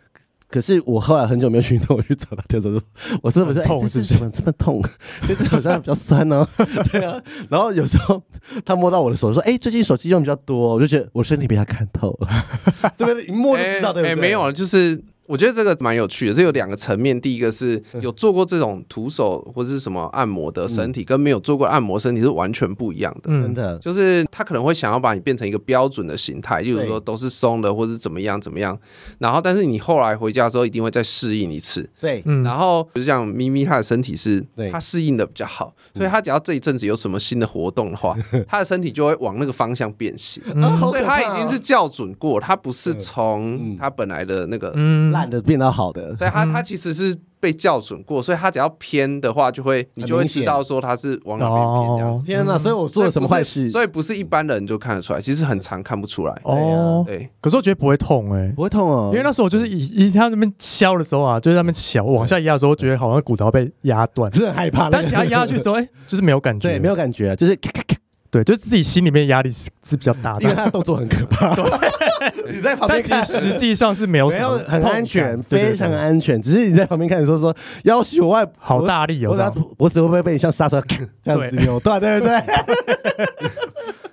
[0.49, 2.81] 可是我后来很久没有去运动，我去找他跳走说，
[3.23, 4.83] 我真的说，痛是怎么这么痛？
[5.27, 6.47] 这只好像比较酸哦。
[6.91, 8.21] 对啊，然后有时候
[8.63, 12.29] 他摸到我的手说，哎，最近手机用比较多，我就觉得我身体被他看透了，
[12.97, 13.25] 对不对？
[13.25, 14.15] 一摸就知道，对不对？
[14.15, 15.03] 没有，就是。
[15.29, 17.19] 我觉得这个蛮有趣的，这有两个层面。
[17.21, 23.29] 第一个是有做过这种徒手或者是什么按摩的身体，跟没有做过按摩身体是完全不一样的。
[23.29, 28.75] 真的，就是他可能会想要把你变成一个标准的形态，就是说都是松的，或者怎么样怎么样。
[29.19, 31.87] 然后，但是你后来回家之后，一定会再适应一次。
[32.01, 38.17] 对，然后就像咪咪，他的身体是，他适应的比较好，所以他只要这一阵子有什么新的活动的话，
[38.49, 40.41] 他的身体就会往那个方向变形。
[40.79, 44.73] 所以他已经是校准过，他不是从他本来的那个
[45.19, 52.25] 烂的变到好的，所以他他其实是被校准过，所以他只要偏的话，就会你就会知道说他是往哪边偏这样子。
[52.25, 52.57] 天哪！
[52.57, 53.69] 所以我做了什么坏事？
[53.69, 56.41] 所以不是一般人就看得出来，其实很常看不出来。
[56.43, 57.29] 哦，对。
[57.39, 64.89] 可是我觉得不会痛哎，不会痛哦，因为那时候我就是以以他那边敲的时候啊，就是那边敲往下压的时候，觉得好像骨头被压断， 是很害怕。
[64.89, 67.88] 但其他压下去的时候，哎，就是没有感觉，对，没有感觉，就是咔咔咔。
[68.31, 71.53] 对，就是自己心里面压力是是比较大的，因为他的动作很可怕。
[71.55, 76.39] 对，你在旁边看，实实际上是没有什么，很安全，非常安全。
[76.39, 77.55] 只是你在旁边看，你说说
[77.85, 80.79] 要求外好大力哦，脖子会不会被你像刹车
[81.23, 81.99] 这样子扭断？
[81.99, 82.39] 对不对。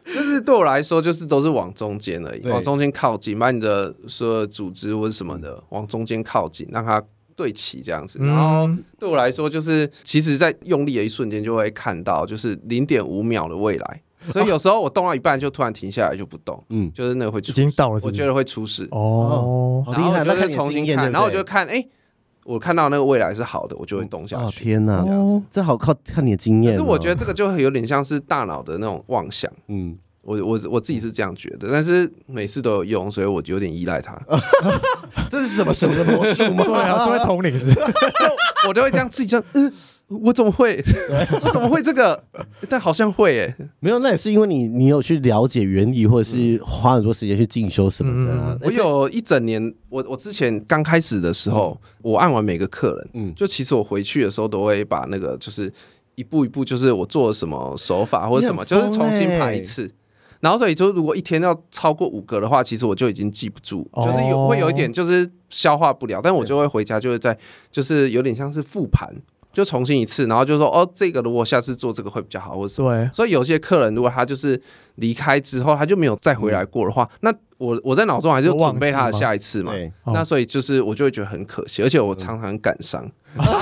[0.07, 7.03] 就是对我来说，就是都是往中间而已，往中间靠近，把你的所有组织或者什么的往中间靠近，让它
[7.35, 8.19] 对齐这样子。
[8.23, 8.67] 然后
[8.99, 14.01] 对我来说，就是其实在用力的一瞬间，就会看到就是零点五秒的未来。
[14.33, 19.85] 所以有时候我动到一半就突然停下来就不动，嗯，就是那个会出，已经到了，我觉得会出事哦。
[19.93, 21.85] 然后我就重新看，然后我就看，哎，
[22.45, 24.64] 我看到那个未来是好的，我就会动下去。
[24.64, 25.05] 天哪，
[25.51, 26.77] 这好靠看你的经验。
[26.77, 34.20] 可是我觉得这个就有点像是大脑的那种妄想，嗯，我我我自己是这样觉得，但是每次都有用，所以我就有点依赖它。
[35.31, 36.64] 这是什么什么魔术吗？
[36.66, 37.72] 对啊，是会通灵是？
[37.74, 39.72] 就我就会这样自己这样，嗯。
[40.09, 40.80] 我怎么会？
[41.42, 42.22] 我怎么会这个？
[42.68, 48.57] 但好像会诶，没有，那也是因为你你有去了解原理，或者是花很多时间去进修什么的、啊。
[48.62, 55.72] 我有一整年，我我之前刚开始的时候，我按完每个客人，嗯，就其实我回去的时候都会把那个就是
[56.14, 59.90] 一步一步，就是我做了什么手法或者什么，就是重新排一次。
[60.38, 67.36] 然后所以就如果一天要超过五个的话，其实我就已经记不住，就是有会有一点就是消化不了，但我就会回家就会在
[67.72, 69.12] 就是有点像是复盘。
[69.57, 72.94] 就重新一次，然后就说哦，这个如果下次做这个会比较好，或者什么。
[72.94, 74.61] 对，所以有些客人如果他就是
[74.96, 79.72] 离开之后，他就没有再回来过的话，嗯、那我我在脑中还是准备他的下一次嘛。
[80.12, 83.11] 那所以就是我就会觉得很可惜，而且我常常很感伤。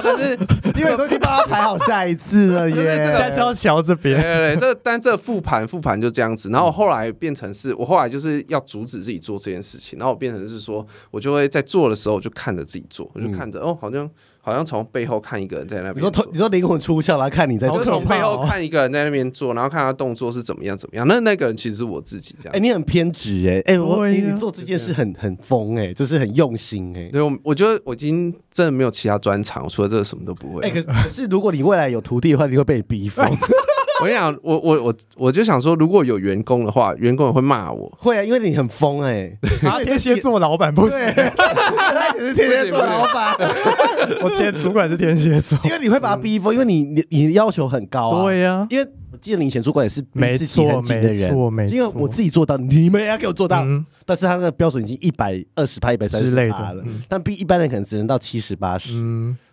[0.03, 0.37] 但是
[0.75, 4.21] 因为都已经帮他排好下一次了耶，现在是要瞧这边。
[4.21, 14.11] 对对对，这但这复盘复盘就这样子，然后后来变成是我后来就是要阻止自己做这件事情，然后我变成是说我就会在做的时候我就看着自己做，我就看着哦，好像。
[14.47, 21.09] 好像从背后看一个人在那边，你说你说灵魂出窍来看你在，就从背后看一个人在那边做，然后看他动作是怎么样怎么样。
[21.09, 22.55] 那那个人其实是我自己这样。
[22.55, 27.09] 哎，你很偏执哎，哎，我你做这件事很很疯哎，就是很用心哎。
[27.11, 30.61] 对，我我觉得我已经真的没有其他专长，除了这个什么都不会。
[30.61, 33.27] 哎，可可是如果你未来有徒弟的话，你会被逼疯。
[34.01, 37.91] 我跟你讲，我我我我就想说，如果有员工的话，员工也会骂我。
[37.99, 39.31] 会啊，因为你很疯哎。
[39.63, 43.37] 啊，天蝎座老板不行，他只是天蝎座老板。
[44.23, 48.25] 我前主管是天蝎座，因为你会把他逼疯，因为你你你要求很高啊。
[48.25, 51.77] 对呀，因为我记得你以前主管也是逼自己很紧的人，没错没错。
[51.77, 53.65] 因为我自己做到，你们也要给我做到。
[54.05, 58.93] 但是他那个标准已经一百二十趴、一百三十趴了，但逼一般人可能只能到七十八十。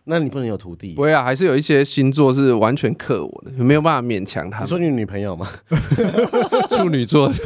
[0.03, 0.93] 那你不能有徒弟？
[0.95, 4.61] 不会啊，还是有一些星座是完全克我的，没有办法勉强他。
[4.61, 5.47] 你说你女朋友吗？
[6.71, 7.31] 处女座。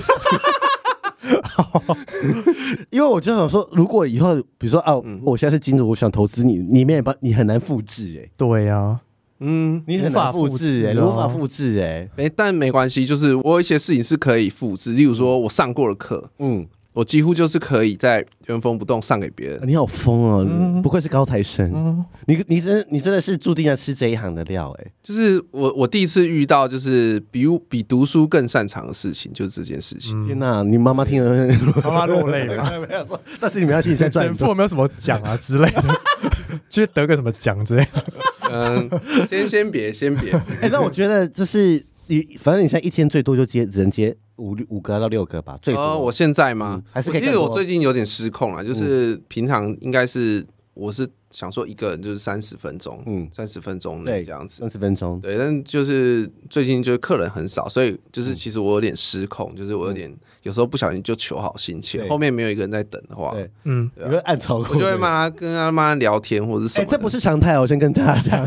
[2.91, 8.29] 因为我就想说，如果以后比如说啊，我现在是金主，我想投资你，里面把你很难复制哎。
[8.37, 8.99] 对呀，
[9.39, 12.09] 嗯，你很难复制哎，无法复制哎。
[12.15, 16.65] 哎，但没关系，就是我有一些事情是可以复制，例如说我上过的课，嗯。
[16.95, 19.59] 我几乎就是可以在原封不动上给别人。
[19.65, 21.69] 你好疯哦，嗯、不愧是高材生。
[21.75, 24.85] 嗯、你你真你真的是注定要吃这一行的料哎。
[25.03, 30.17] 就是我我第一次遇到就是比比读书更擅长的事情，就是这件事情。
[30.23, 32.63] 嗯、天哪，你妈妈听了妈妈落泪了。
[32.87, 34.33] 没有说，但是你们要现在赚。
[34.33, 35.83] 父有没有什么奖啊之类的？
[36.69, 38.05] 就得个什么奖之类的？
[38.49, 38.89] 嗯，
[39.27, 40.31] 先先别先别。
[40.31, 44.15] 哎、欸，那我觉得就是你，反正你现在一天最多就接只能接。
[44.37, 45.81] 五五个到六个吧，最多。
[45.81, 46.81] 呃，我现在吗？
[46.91, 55.37] 还是其实我最近有点失控了，就是平常应该是我是想说一个人就是三十分钟，嗯，三十分钟内这样子，三十分钟，对。
[55.37, 60.09] 但就是最近就是客人很少，所以就是其实我有点失控，就是我有点
[60.43, 66.85] 有时候不小心就求好心切，后面没有一个人在等的话，对，嗯，有个暗潮，我就会骂他，跟他妈聊天或者什么。
[66.85, 68.45] 哎，这不是常态，我先跟大家讲，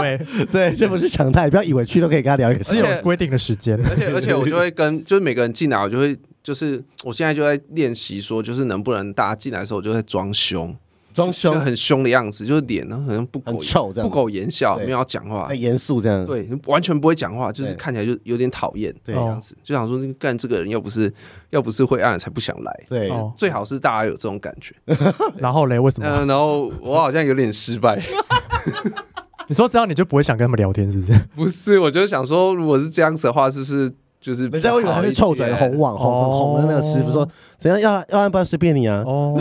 [0.00, 0.20] 对。
[0.50, 10.74] 对，这不是常态，不要以为去都可以跟他聊一个，是有规定的时间，而且而且我就会跟就是每个人进来，我就会就是我现在就在练习说，就是能不能大家进来的时候，我就在装凶。
[11.14, 21.12] 装凶，很凶的样子，就是脸呢，好像不苟臭这样，不苟言笑，没有要讲话，很严肃这样，对，完全不会讲话，就是看起来就有点讨厌，对，这样子，就想说干这个人要不是
[21.50, 24.74] 要不是会按才不想来，对，最好是大家有这种感觉。
[25.38, 26.08] 然后嘞，为什么？
[26.08, 28.02] 嗯，然后我好像有点失败。
[29.46, 31.20] 你说这样你就不会想跟他们聊天，是不是？
[31.36, 37.28] 不是，我就想说，如果是这样子的话，是不是就是人家会以为他是臭嘴红网红红的那个师傅说
[37.64, 37.80] 怎样？
[37.80, 39.02] 要要按不然随便你啊？
[39.08, 39.40] 哦。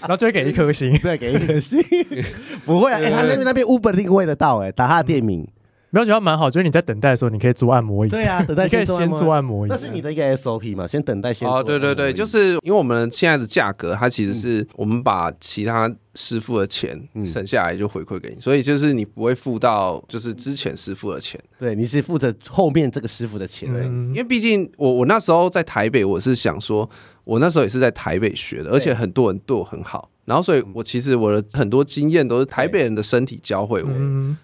[0.00, 1.82] 然后就会给一颗星，再给一颗星，
[2.66, 5.46] 不会啊，哎，他那边那边 Uber 定位得到，哎，打他的店名，
[5.90, 9.66] 没有觉得蛮好，就是你在等待的时候，你可以做按摩椅，对啊，等待你可以先做按摩。
[9.66, 11.48] 椅，那是你的一个 SOP 嘛，先等待先。
[11.48, 15.90] 哦，对对对，就是因为我们现在的价格，它其实是我们把其他
[16.20, 26.90] 师傅的钱省下来就回馈给你，所以就是你不会付到就是之前师傅的钱，对，你是负责后面这个师傅的钱，对，因为毕竟我我那时候在台北，我是想说。
[27.28, 33.90] 我那时候也是在台北学的，而且很多人对我很好，然后所以我其实我的很多经验都是台北人的身体教会我，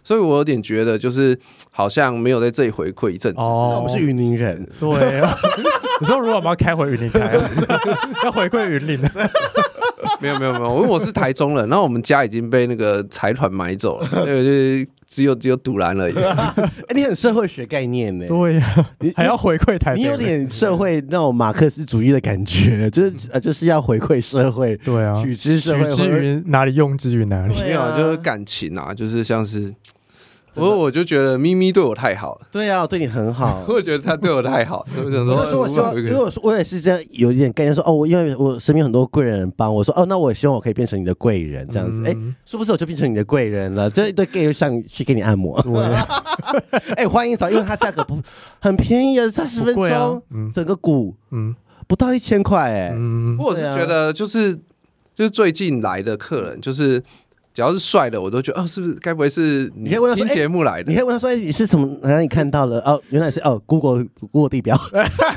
[0.03, 1.35] 所以我有点觉得就是
[1.71, 3.41] 好像没有在这里回馈一阵子。
[3.41, 5.35] 哦，我们是云林人，对啊。
[5.99, 7.41] 你说如果我们要开回云林开，
[8.23, 9.11] 要回馈云林的？
[10.21, 14.89] 没有没有没有，因为我是台中人，然后我们家已经被那个财团买走了，对 对。
[15.07, 16.15] 只有只有堵拦而已。
[16.89, 18.27] 哎，你很社会学概念呢？
[18.27, 24.75] 对呀，你还要回馈台，你有点社会那种马克思主义的感觉，就是呃，就是要回馈社会。
[24.79, 27.55] 对啊，取之社会，取之于哪里，用之于哪里？
[27.61, 29.73] 没有，就是感情啊，就是像是。
[30.55, 32.47] 不过我就觉得咪咪对我太好了。
[32.53, 33.65] 对啊，我对你很好。
[33.69, 42.03] 我觉得他对我太好，我想说，说我希望，因为我说我也是这样，有一点概念说，哦，我因为我身边很多贵人帮我说，哦，那我也希望我可以变成你的贵人，这样子。
[42.07, 43.91] 哎，是不是我就变成你的贵人了？
[43.91, 45.59] 这一堆 gay 想去给你按摩。
[46.97, 48.17] 哎，欢迎找，因为它价格不
[48.61, 51.55] 很便宜啊，三十分钟，整个股，嗯，
[51.87, 54.55] 不到一千块，哎，嗯，我是觉得就是
[55.15, 57.03] 就是最近来的客人就是。
[57.55, 58.95] 只要是帅的，我都觉得哦，是不是？
[58.95, 60.91] 该不会是你可以问他听节目来的？
[60.91, 62.81] 你可以问他说：“哎，你是从哪里看到了？
[62.81, 64.77] 哦，原来是哦，Google Google 地标，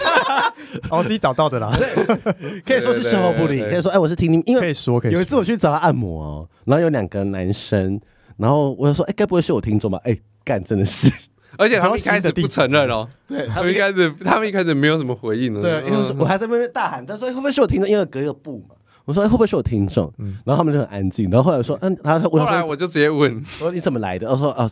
[0.89, 1.71] 哦，自己找到的啦。
[2.65, 5.11] 可以说是事后不理，可以说哎，我是听你，因为可以说可以。
[5.11, 8.01] 有一次我去找他按摩哦，然后有两个男生，
[8.37, 9.99] 然后我就说：哎，该不会是我听众吧？
[10.03, 11.11] 哎，干，真的是，
[11.55, 17.87] 而且他们一开始不承认哦，对他们一开始，他们一开始没有什么回应哦，对，因为我还在那边大喊，他说会不会是我听众？
[17.87, 18.73] 因为隔一个布嘛。
[19.07, 20.13] 我说会不会是我听众？
[20.43, 21.29] 然后他们就很安静。
[21.29, 24.29] 然后后来我说，嗯，然后他后来我就直接问，我说你怎么来的？
[24.29, 24.69] 我说啊，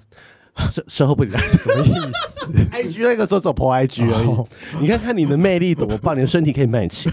[0.69, 4.81] 售售后不理来的，什么意思？IG 那个时候走 po IG 而已。
[4.81, 7.09] 你看看你的魅力多棒，你的身体可以卖钱。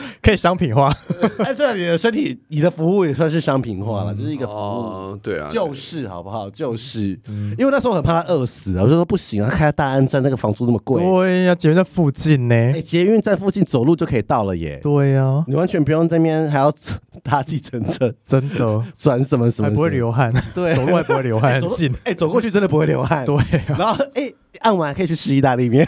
[0.22, 0.92] 可以商品化，
[1.38, 6.48] 哎，对，你的身体，你的服务也算是商品化了，这是一个服务，哦，对啊，就是好不好？
[6.50, 7.18] 就是，
[7.58, 16.72] 因为那时候很怕他饿死啊，我就说不行啊，开大安站那个房租那么贵，对呀，捷运在附近呢，哎，捷运在附近走路就可以到了耶，对呀，你完全不用在那边还要
[17.22, 18.82] 搭计程车，真的。
[18.98, 23.36] 转什么什么，还不会流汗， 对，走路还不会流汗，很近，哎，走过去真的不会流汗，对，
[23.66, 24.30] 然后哎，
[24.60, 25.86] 按完可以去吃意大利面。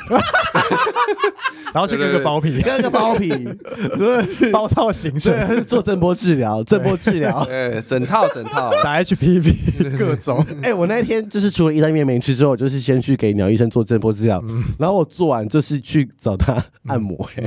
[1.73, 3.29] 然后去割个包皮，割个包皮，
[3.99, 10.45] 对，包套形式，做震波治疗，震波治疗，对，整套 整套，打 HPV，各种。
[10.63, 14.43] 哎，我那天就是除了意大利面没吃之后，就是先去给鸟医生做震波治疗，
[14.79, 17.45] 然后我做完就是去找他按摩，哎，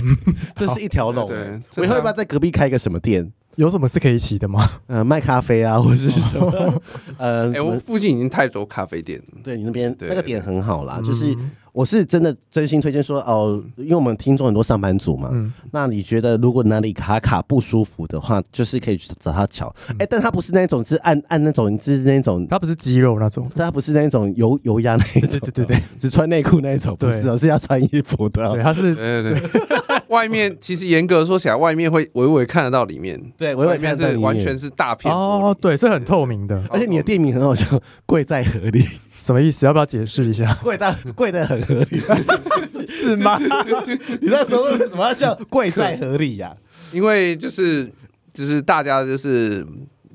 [0.55, 1.27] 这是一条龙。
[1.27, 1.37] 对，
[1.77, 3.31] 我以后要不要在隔壁开一个什么店？
[3.57, 4.65] 有什么是可以一起的吗？
[4.87, 6.81] 呃，卖咖啡啊，或是什么？
[7.19, 9.25] 呃，哎，我附近已经太多咖啡店了。
[9.43, 11.35] 对，你那边那个点很好啦，就是。
[11.73, 19.67] 我是真的真心推荐说哦，因为我们听众很多上班族嘛，嗯、那你觉得如果哪里卡卡不舒服的话，就是可以去找他瞧。
[19.89, 28.49] 哎、嗯欸，但他不是那种，是按按那种，就是那种，他不是肌肉那种，他不是那种油油压那种，对对对对，只穿内裤那种，不是，对是要穿衣服的。
[28.53, 29.41] 对，他是对对对，
[30.09, 38.83] 外面其实严格说起来，外面会微微看得到里面， 对，微微看得到里面，完全是大片哦，对，是很透明的，而且你的店名很好笑，贵在合理。
[39.19, 39.65] 什么意思？
[39.65, 40.53] 要不要解释一下？
[40.63, 42.01] 贵在贵的很合理，
[42.87, 43.37] 是吗？
[44.21, 46.55] 你那时候为什么要叫贵在合理呀？
[46.93, 47.91] 因为就是
[48.33, 49.65] 就是大家就是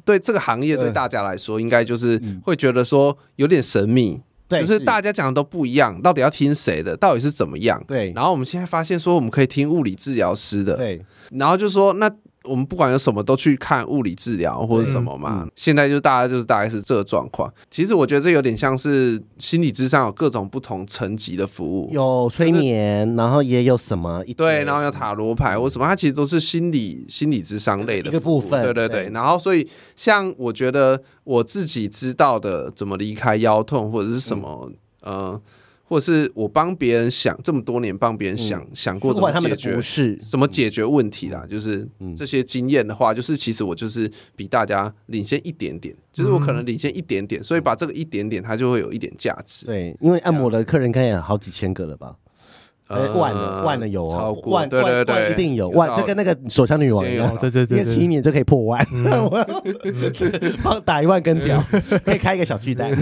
[0.05, 4.19] 对这个行业对大家来说，应该就是会觉得说有点神秘，
[4.59, 6.97] 对，就是大家讲的都不一样，到底要听谁的？
[6.97, 7.83] 到底是怎么样？
[7.89, 8.13] 对。
[8.15, 11.05] 然后我们现在发现说，我们可以听物理治疗师的，对。
[11.31, 12.11] 然后就说那。
[12.45, 15.49] 我们不管有什么都去看物理治疗或者什么嘛。
[15.55, 17.53] 现在就大家就是大概是这个状况。
[17.71, 28.63] 其实我觉得这有点像是心理智商有各种不同层级的服务，有催眠，然后也有什么对，然后有塔罗牌或什么，它其实都是心理心理智商类的一个部分。
[28.63, 29.11] 对对对。
[29.13, 34.71] 然后所以像我觉得我自己知道的怎么离开腰痛或者是什么
[35.03, 35.41] 呃。
[35.93, 41.87] 或者是我帮别人想这么多年，帮别人想、嗯、想过怎么解决，是怎么解决问题啦，就是
[42.17, 49.67] 这些经验的话，就是其实我就是比大家领先一点点，就是我可能领先一点点，所以把这个一点点，它就会有一点价值。
[49.67, 52.17] 对，因为按摩的客人应该也好几千个了吧？
[52.89, 58.87] 呃，万的万的有哦，超过万对对对，一定有万，就跟那个手枪女王一样，对对对，七年就可以破万，
[60.65, 61.63] 帮打一万根屌，
[62.03, 62.91] 可以开一个小巨蛋。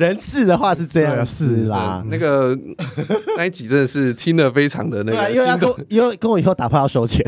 [0.00, 2.58] 人次的话是这样是啦，那个
[3.36, 7.22] 那一集真的是听得非常的那个，因为要跟因为跟我以后打炮要收钱，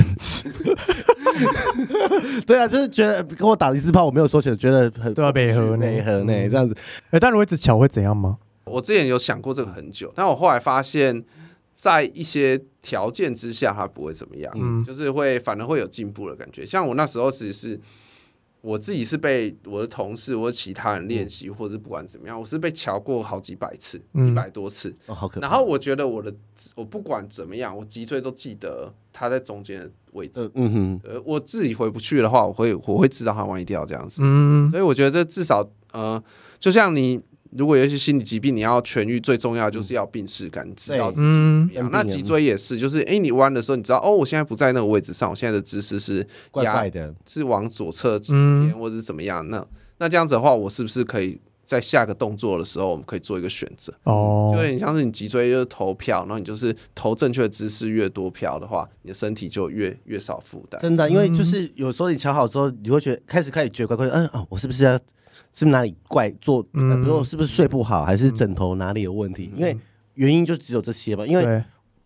[2.47, 6.75] 对啊，就是觉得跟我打一次炮我没有收钱，觉得很都要配合呢，配合呢这样子。
[7.11, 8.39] 哎，但如果一直巧会怎样吗？
[8.65, 11.23] 我之前有想过这个很久，但我后来发现，
[11.75, 16.65] 在一些条件之下，它不会怎么样，嗯，就是会反而会有进步的感觉。
[16.65, 17.79] 像我那时候其实是。
[18.63, 24.95] 我自己是被我的同事或者其他人练习，或者不管怎么样，我是被瞧过好几百次，一百多次。
[25.41, 26.33] 然后我觉得我的
[26.75, 30.51] 我不管怎么样，我脊椎都记得它在中间的位置。
[30.55, 34.23] 嗯哼，呃，我自己回不去的话，我会我会知道它歪掉这样子。
[34.25, 36.23] 嗯，所以我觉得这至少呃，
[36.59, 37.21] 就像你。
[37.57, 41.91] 如果有一些心理疾病，你要痊愈，最重要就是要病视感，知道自己怎么样。
[41.93, 49.47] 那脊椎也是，就是哎，你弯的时候，你知道哦，我现在不在那个位置上，我现在的姿势是怪怪的，是往左侧偏，或者是怎么样？
[49.49, 49.67] 那
[49.99, 53.93] 那这样子的话，我是不是可以在下个动作的时候，我们可以做一个选择？
[54.05, 60.81] 哦，就有点像是你脊椎就是投票，然后你就是投正确的姿势越多票的话，你的身体就越越少负担。
[60.81, 64.99] 真的，因为就是有时候你调好之后，你会觉得开始开始觉得怪怪的，嗯哦，我是不是要？
[65.53, 66.63] 是不是哪里怪做？
[66.63, 69.51] 比如说是不是睡不好，还是枕头哪里有问题？
[69.55, 69.77] 因为
[70.15, 71.27] 原因就只有这些吧。
[71.27, 71.63] 因为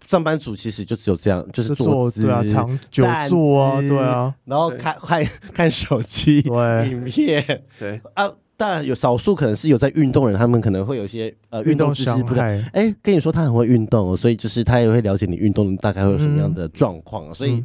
[0.07, 8.33] 上班族其实就只有这样，就是坐姿啊、长久坐啊，对啊，然后看 看看手机、影片，对啊。
[8.59, 12.59] 当然有少数可能是有在运动的人，他们可能会有一些呃运动知识不太。
[12.73, 17.63] 哎，跟你说他很会运动，所以就是他也会了解你运动大概会有什么样的状况，所以。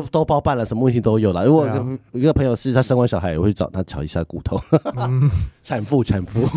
[0.00, 1.44] 都都包办了，什么问题都有了。
[1.44, 1.66] 如果
[2.12, 4.60] 有一个朋友是他生完小孩，我会找他瞧一下骨头。
[5.64, 6.46] 产妇，产妇。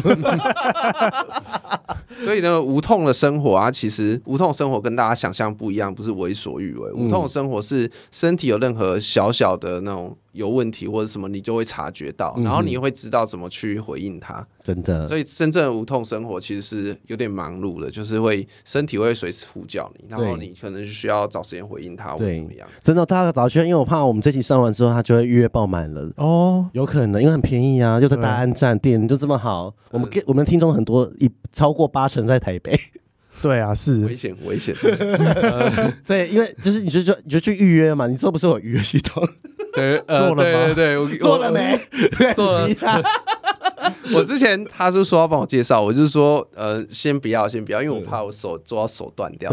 [2.23, 6.91] 所以呢，无痛的生活啊，其实无痛生活跟大家想象不一样，不是为所欲为。
[6.91, 10.15] 无痛的生活是身体有任何小小的那种。
[10.31, 14.45] 有问题或者什么，你就会察觉到，然后你会知道怎么去回应他。
[14.63, 22.67] 真的，所以真正的无痛生活其实是有点忙碌的，就是会身体会随时呼叫你，然后你可能需要找时间回应他或者怎么样。
[22.83, 26.11] 真的，大家早去，因为我怕我们这期上完之后，他就会预约爆满了。
[26.17, 29.73] 哦，有可能，因为很便宜啊，就在大安站店就这么好。
[29.91, 32.79] 我们给我们听众很多，一超过八成在台北。
[33.41, 34.75] 对啊，是危险，危险。
[36.05, 39.25] 对，因为就是你就就你就去预约嘛，你这不是有预约系统。
[39.79, 40.43] 对，做了吗？
[40.43, 41.79] 对对对，我做了没？
[42.35, 42.67] 做了。
[44.13, 49.51] 我之前他是说要帮我介绍，我就是说呃，先不要，先不要，因为我怕我手做到手断掉。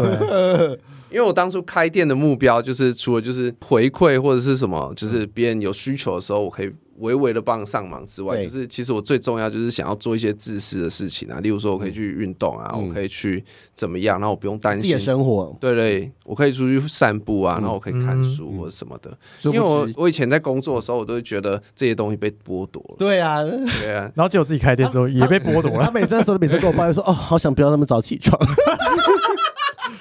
[1.09, 6.71] 因为我当初开店的目标就是除了就是回馈或者是什么，就是别人有需求的时候，我可以。
[6.97, 13.43] 微微的帮上忙之外，就是其实我最重要就是想要做一些自私的事情啊，例如说我可以去运动啊，嗯、我可以去
[13.73, 19.09] 怎么样，然后我不用担心生活，对对，我可以出去散步啊，嗯、然后我可以看书或者什么的。
[19.43, 22.95] 嗯、因为我我以前在工作的时候，我都会觉得这些东西被剥夺了。
[22.97, 25.85] 对啊，对啊，然后结果自己开店之后也被剥夺了。
[25.85, 28.39] 他每次那时候每次跟我抱怨说：“哦，好想不要那么早起床。”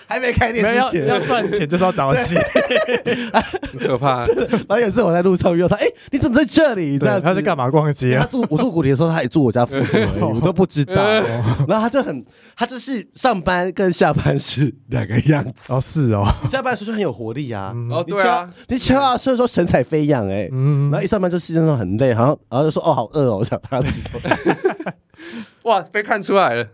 [0.06, 2.36] 还没开店之前，要赚钱就是要早起，
[3.72, 4.24] 很可怕。
[4.68, 6.98] 然后有一次我在路上遇到他，哎，你怎么在这里？
[6.98, 8.16] 这样他在干嘛逛街？
[8.18, 10.94] 他住我住古里的时候，他也住我家附近而已，我都不知道。
[11.66, 12.24] 然后他就很，
[12.56, 15.52] 他就是上班跟下班是两个样子。
[15.68, 17.72] 哦，是哦，下班的时候就很有活力啊。
[17.90, 24.00] 哦，对啊，你下班的时候神采飞扬哎，然后一上班就是那种很累，然后然后就说哦，好饿哦，我想他吃。
[25.62, 26.68] 哇，被看出来了！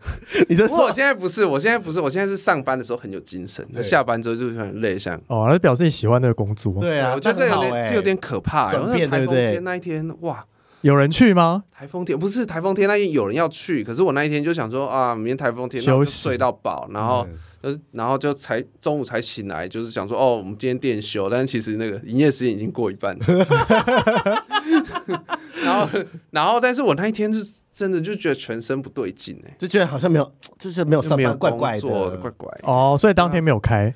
[0.48, 6.74] 你这，我现在不是，我现在不是，我现在是上班的时候很有精神，那下班之后就很累，像哦，那表示你喜欢那个工作。
[6.80, 8.70] 对啊，我觉得这有点，这有点可怕。
[8.70, 9.58] 转变，对不对？
[9.60, 10.44] 那一天，哇，
[10.82, 11.64] 有人去吗？
[11.70, 17.26] 台风天不是台风天，那天有人要去，可是我那一天就想说啊，明天台风天，然后就睡到饱，然后
[17.62, 23.24] 就，然后就才中午才醒来，就是想说哦，我们今天店休，但是其实那个营业时间已经过一半了。
[25.64, 25.88] 然后，
[26.30, 27.61] 然后，但是我那一天是。
[27.72, 32.60] 真的就觉得全身不对劲哎，就觉得好像没有，就是没有上班，怪怪的，怪怪。
[32.62, 33.92] 哦，所以当天没有开，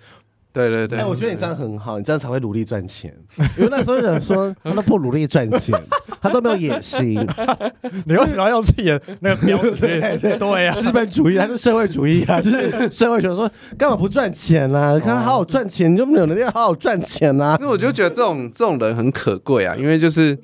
[0.57, 3.15] 对对对，哎，我觉得你这样很好，你这样才会努力赚钱。
[3.59, 5.79] 因为那时候有人说 他都不努力赚钱，
[6.19, 7.15] 他都没有野心。
[8.07, 9.79] 你为什么要用自己的那个标准？
[9.79, 12.41] 对对呀，资本主义还是社会主义啊？
[12.43, 14.95] 就是社会主义说干嘛不赚钱啊？
[14.95, 17.59] 你看他好好赚钱，你就没有能力好好赚钱啊？
[17.61, 20.35] 那我就觉得这种这种人很可贵啊，因为就是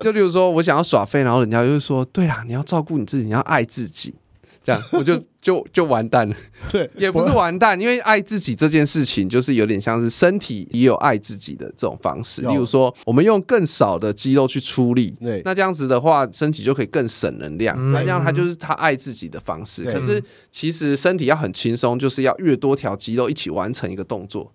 [0.00, 4.14] 就例如说我想要耍废，然后人家就说，对啦，你要照顾你自己，你要爱自己。
[4.62, 6.36] 这样我就 就就完蛋了，
[6.70, 12.42] 对，也不是完蛋，因为爱自己这件事情就是有点像是身体也有爱自己的这种方式。
[12.42, 17.76] 例如说，我们用更少的肌肉去出力，对，那这样子的话，身体就可以更省能量。
[17.90, 19.82] 那这样他就是他爱自己的方式。
[19.82, 24.52] 可是其实身体要很轻松，就是要越多条肌肉一起完成一个动作，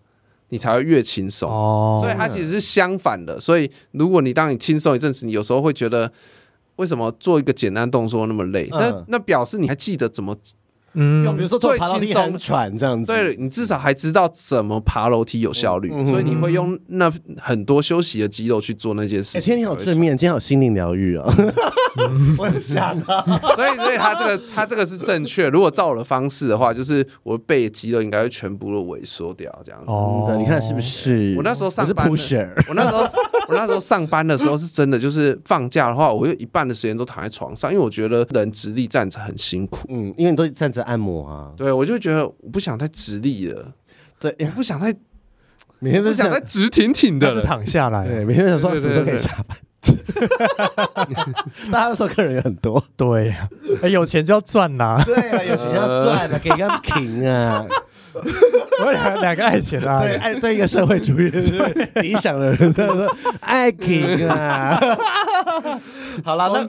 [0.47, 1.51] 你才会越轻松。
[1.51, 3.37] 哦，所以它其实是相反的。
[3.37, 6.09] 所以如果你当你轻松一阵子，你有时候会觉得。
[6.77, 8.67] 为什么做一个简单动作那么累？
[8.71, 10.35] 嗯、那那表示你还记得怎么？
[10.93, 19.39] 嗯，比如说最轻松喘这样子，对，你至少还知道怎么爬楼梯有效率，嗯、所以你会用那很多休息的肌肉去做那件事情。
[19.39, 21.25] 哎、欸，今天你好正面，今天好心灵疗愈啊！
[22.37, 23.23] 我很想啊，
[23.55, 25.49] 所以所以他这个他这个是正确。
[25.49, 29.91] 如果照我的方式的话，就是我背肌肉应该会全部都萎缩掉，这样子。
[29.91, 31.35] 哦，你看是不是？
[31.37, 32.99] 我那时候上班，我那时候
[33.49, 39.87] 我那时候上班的时候是真的，就是放假的话，我有一半的时间都躺在床上，因为我觉得人直立站着很辛苦。
[39.89, 40.76] 嗯，因为你都站着。
[40.83, 43.73] 按摩啊，对，我就觉得我不想太直立了，
[44.19, 44.93] 对，我不想太
[45.79, 49.57] 每天都想再直挺挺的躺下来，对，每天想说什么时候可以下班，
[51.71, 53.47] 大家都说客人也很多，对呀，
[53.81, 57.65] 哎，有钱就要赚呐，对啊，有钱就要赚了，给个停啊。
[58.85, 61.39] 我两两个爱情啊，对，爱对一个社会主义的
[62.01, 64.79] 理想的人，说爱情啊。
[66.23, 66.65] 好了，那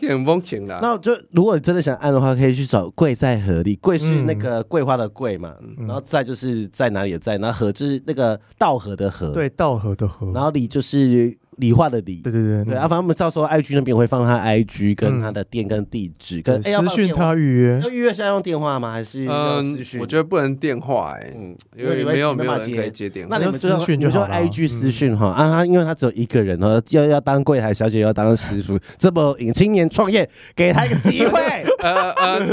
[0.81, 3.77] 那就如果你真的想按的话，可以去找桂在河里。
[3.77, 11.37] 桂是那个桂花的桂嘛，然后在就是在哪里的在，然后河就是那个道河的河，对，道河的河，然后里就是。
[11.59, 17.81] 理化的理，对对对，对啊，反正我们到时候 IG 那边会放他 IG 跟他的店跟地址，跟私讯他预约。
[17.83, 18.93] 要预约是要用电话吗？
[18.93, 23.37] 还是嗯，我觉得不能电话哎，嗯，因为没有没有人可以接电话。
[23.37, 31.41] 那你们私讯就说 IG 私讯哈啊，他因为他只有一个人哦，要要当柜台小姐，要当师傅，这么青年创业，给他一个机会。
[31.79, 32.45] 呃呃，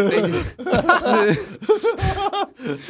[1.01, 1.37] 是，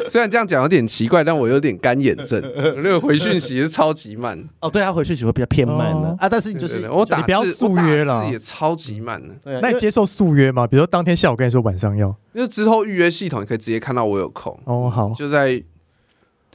[0.10, 2.42] 虽然这样讲有点奇怪，但我有点干眼症，
[2.78, 4.38] 那个回讯息是超级慢。
[4.60, 5.96] 哦，对他，回讯息会比较偏慢。
[6.20, 6.30] 啊！
[6.30, 9.36] 但是你就是我打字，不要速约了，也超级慢的。
[9.62, 10.66] 那你接受速约吗？
[10.68, 14.90] 比如说当天下午跟你说晚上要，那之后预约系统你可以直接看到我有空哦。
[14.90, 15.62] 好，就在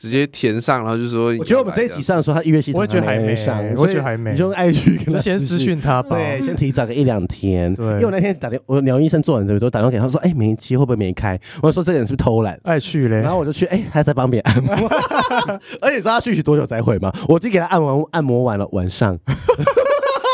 [0.01, 1.27] 直接填上，然后就说。
[1.39, 4.31] 我觉得我们这一集上的时候，他预约系统我觉得还没上，我觉得还没。
[4.31, 7.75] 你就爱去就先私讯他吧，对，先提早个一两天。
[7.75, 11.39] 对，因为我那天打电，我鸟医生做完这边都打电话给他说，哎，没期会不会没开？
[11.63, 13.17] 我说这个人是不是偷懒 爱去嘞？
[13.17, 14.89] 然后我就去，哎，他在帮别人按摩，
[15.83, 17.13] 而且你知道他续续多久才回吗？
[17.29, 19.19] 我已经给他按完按摩完了，晚上。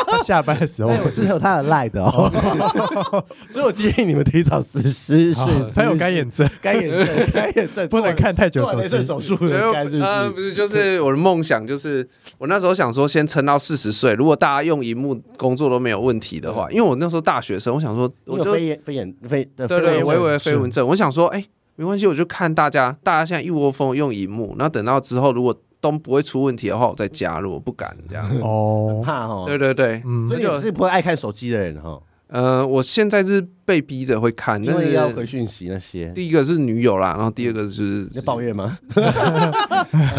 [0.11, 2.32] 他下班的时候，我是有他的赖的哦，
[3.50, 5.34] 所以我建议你们提早实施。
[5.74, 9.02] 他有干眼症，干眼症， 干眼症不能看太久手机。
[9.02, 9.98] 手术的干是
[10.30, 10.54] 不是？
[10.54, 14.14] 就是我的梦想，就是我那时候想说，先撑到四十岁。
[14.14, 20.86] 如果大家用荧幕工作都没有问题的话，因为我那时候大学生，我想说，我就飞眼飞眼飞对对，微微的飞蚊症。
[20.86, 21.44] 我想说，哎，
[21.74, 25.57] 没关系，我就看大家，大家现在一窝蜂用荧幕，然后等到之后如果。
[25.91, 27.53] 都不会出问题的话，我再加入。
[27.53, 29.45] 我不敢这样子哦，怕哦。
[29.49, 32.01] 对对对，所以你是不会爱看手机的人哈。
[32.28, 36.09] 呃，我现在是被逼着会看，因为要回讯息那些。
[36.11, 38.76] 第一个是女友啦，然后第二个是要抱怨吗？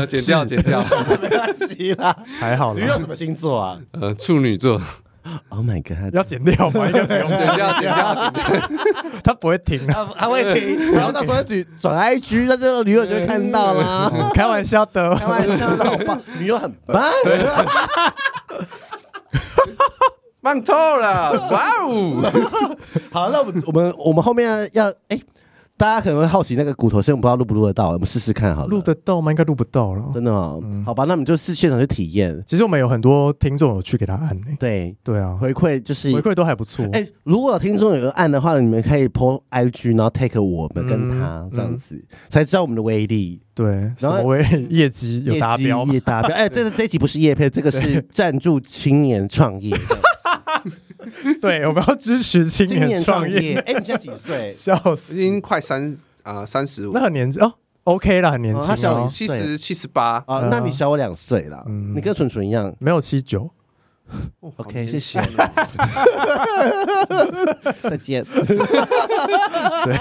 [0.07, 0.81] 剪 掉剪掉，
[1.21, 2.73] 没关系啦，还好。
[2.73, 3.77] 女友什么星座啊？
[3.91, 4.81] 呃，处女座。
[5.49, 6.13] Oh my god！
[6.13, 6.85] 要剪掉吗？
[6.87, 8.33] 应该不用剪掉，剪掉，剪掉。
[9.23, 10.91] 他不会停，他他会停。
[10.93, 14.11] 然后到时候转转 IG，那这个女友就会看到了。
[14.33, 16.21] 开玩笑的，开玩笑的，好棒！
[16.39, 17.03] 女友很棒，
[20.41, 21.49] 棒透了！
[21.51, 22.31] 哇哦！
[23.11, 25.19] 好，那我们我们我们后面要哎。
[25.77, 28.67] 大家可能会好奇那个骨头声，我不知道录不录得到，我们试试看好了。
[28.67, 29.31] 录得到吗？
[29.31, 30.03] 应该录不到了。
[30.11, 32.43] 真的哦，嗯、好吧，那我们就是现场去体验。
[32.47, 34.35] 其实我们有很多听众有去给他按。
[34.59, 36.83] 对对啊，回馈就是回馈都还不错。
[36.85, 43.39] 哎、欸，如果有听众有个按的话，你们可以 po IG，然后 take 我们跟他、嗯、这样子，才知道我们的威力。
[43.53, 46.35] 对，然后为业绩有达标，业绩达标。
[46.35, 49.75] 哎、欸，这个这一集不是业配，这个是 赞助青年创业。
[51.41, 53.59] 对，我们要支持青年创业。
[53.59, 54.49] 哎，你现在几岁？
[54.51, 56.93] 笑死，已经快三啊，三十五。
[56.93, 58.67] 那很年轻哦，OK 了，很年轻。
[58.67, 61.63] 他小七十七十八啊，那你小我两岁了。
[61.95, 63.49] 你跟纯纯一样，没有七九，
[64.39, 65.19] OK，谢谢。
[67.81, 68.25] 再见。
[69.85, 69.95] 对，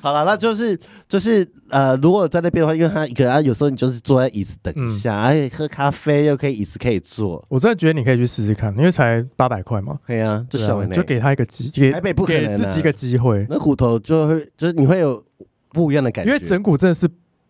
[0.00, 7.44] 好了，那就是就是呃，如果在那边的话，因为他一个人，有时候你就是坐在椅子等一下，而且喝咖啡又可以椅子可以坐。
[7.48, 9.98] 我真的觉得你可以去试试看，因为才八百块嘛。
[10.06, 13.46] 对啊，就小就给他一个机，给台北不可能给自己一个机会。
[13.48, 15.24] 那骨头就会就是你会有
[15.70, 17.08] 不一样的感觉，因为整骨真的是。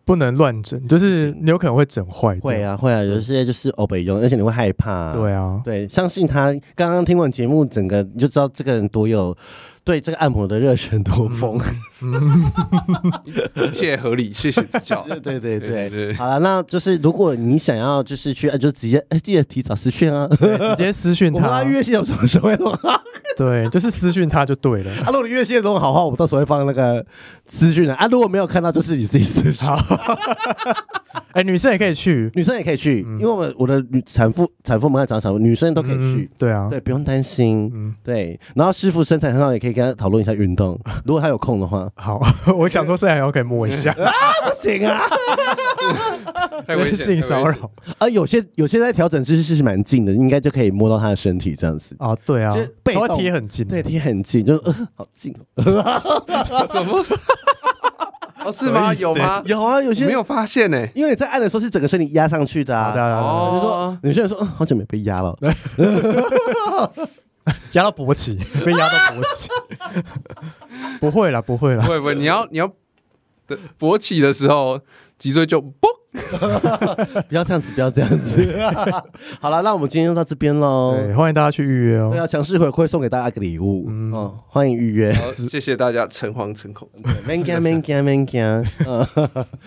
[0.09, 2.35] 不能乱整，就是你有可能会整坏。
[2.39, 5.13] 会啊，会啊，有些就是欧北用，而且你会害怕。
[5.13, 6.51] 对啊，对，相信他。
[6.75, 9.37] 刚刚听完节目，整个你就知道这个人多有。
[9.83, 11.59] 对这个按摩的热忱多疯，
[13.55, 15.03] 一切合理，谢谢指教。
[15.23, 21.47] 对对对对，好了，那就是如果你想要就是去，就直接记得提早私讯啊，直接私讯他。
[21.47, 23.01] 我们预约系统什么时候会弄好？
[23.37, 24.91] 对，就是私讯他就对了。
[25.03, 27.03] 啊，如果你预约系统弄好话，我们到时候会放那个
[27.47, 28.05] 私讯的啊。
[28.11, 29.67] 如果没有看到，就是你自己私讯。
[31.31, 36.29] 哎，女生也可以去，女生也可以去，因为我们我的女产妇产妇们在长产妇，女生都可以去。
[36.37, 37.71] 对啊，对，不用担心。
[37.73, 38.39] 嗯，对。
[38.55, 39.69] 然后师傅身材很好，也可以。
[39.79, 42.19] 跟他讨论一下运动， 如果他有空的话，好，
[42.57, 43.91] 我想说现在还可以摸一下。
[44.01, 44.11] 啊，
[44.43, 45.01] 不行啊，
[46.67, 47.71] 太危险，性骚扰。
[47.99, 51.95] 啊，有些有些在调整姿势是蛮近的，应该就可以摸到他的身体这样子。
[51.99, 52.53] 啊，对啊，
[52.83, 57.05] 背会贴很近，对，贴很近，就是呃，好近，什么？
[58.45, 58.93] 哦，是吗？
[58.95, 59.41] 有吗？
[59.45, 65.37] 有啊，有些没有发现呢，因为你在按的时候是整个身体压上去的啊，对啊比如说有些人说，嗯，好久没被压了。
[67.73, 69.49] 压到勃起，被压到勃起，
[71.01, 72.71] 不会啦，不会啦，不会不会，你要你要
[73.79, 74.79] 勃起的时候，
[75.19, 75.69] 脊椎就嘣，
[77.27, 78.57] 不要这样子，不要这样子。
[79.39, 80.97] 好了，那我们今天就到这边喽。
[81.15, 82.09] 欢迎大家去预约哦。
[82.11, 85.13] 对啊，强势回馈送给大家一个礼物，嗯，哦欢迎预约。
[85.49, 86.89] 谢谢大家诚惶诚恐。
[87.27, 88.63] Man can man can man can，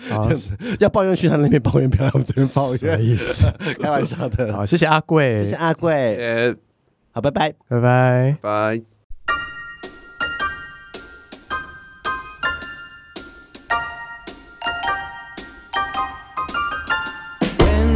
[0.09, 0.29] 好，
[0.81, 2.99] 要抱怨去他那边抱怨，不要来我们这边抱怨。
[3.01, 3.49] 意思，
[3.79, 4.51] 开玩笑的。
[4.51, 6.55] 好，谢谢阿贵，谢谢阿贵。
[7.11, 8.92] 好，拜拜，拜拜，拜。